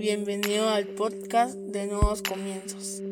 Bienvenido 0.00 0.70
al 0.70 0.86
podcast 0.86 1.56
de 1.56 1.86
Nuevos 1.86 2.22
Comienzos. 2.22 3.02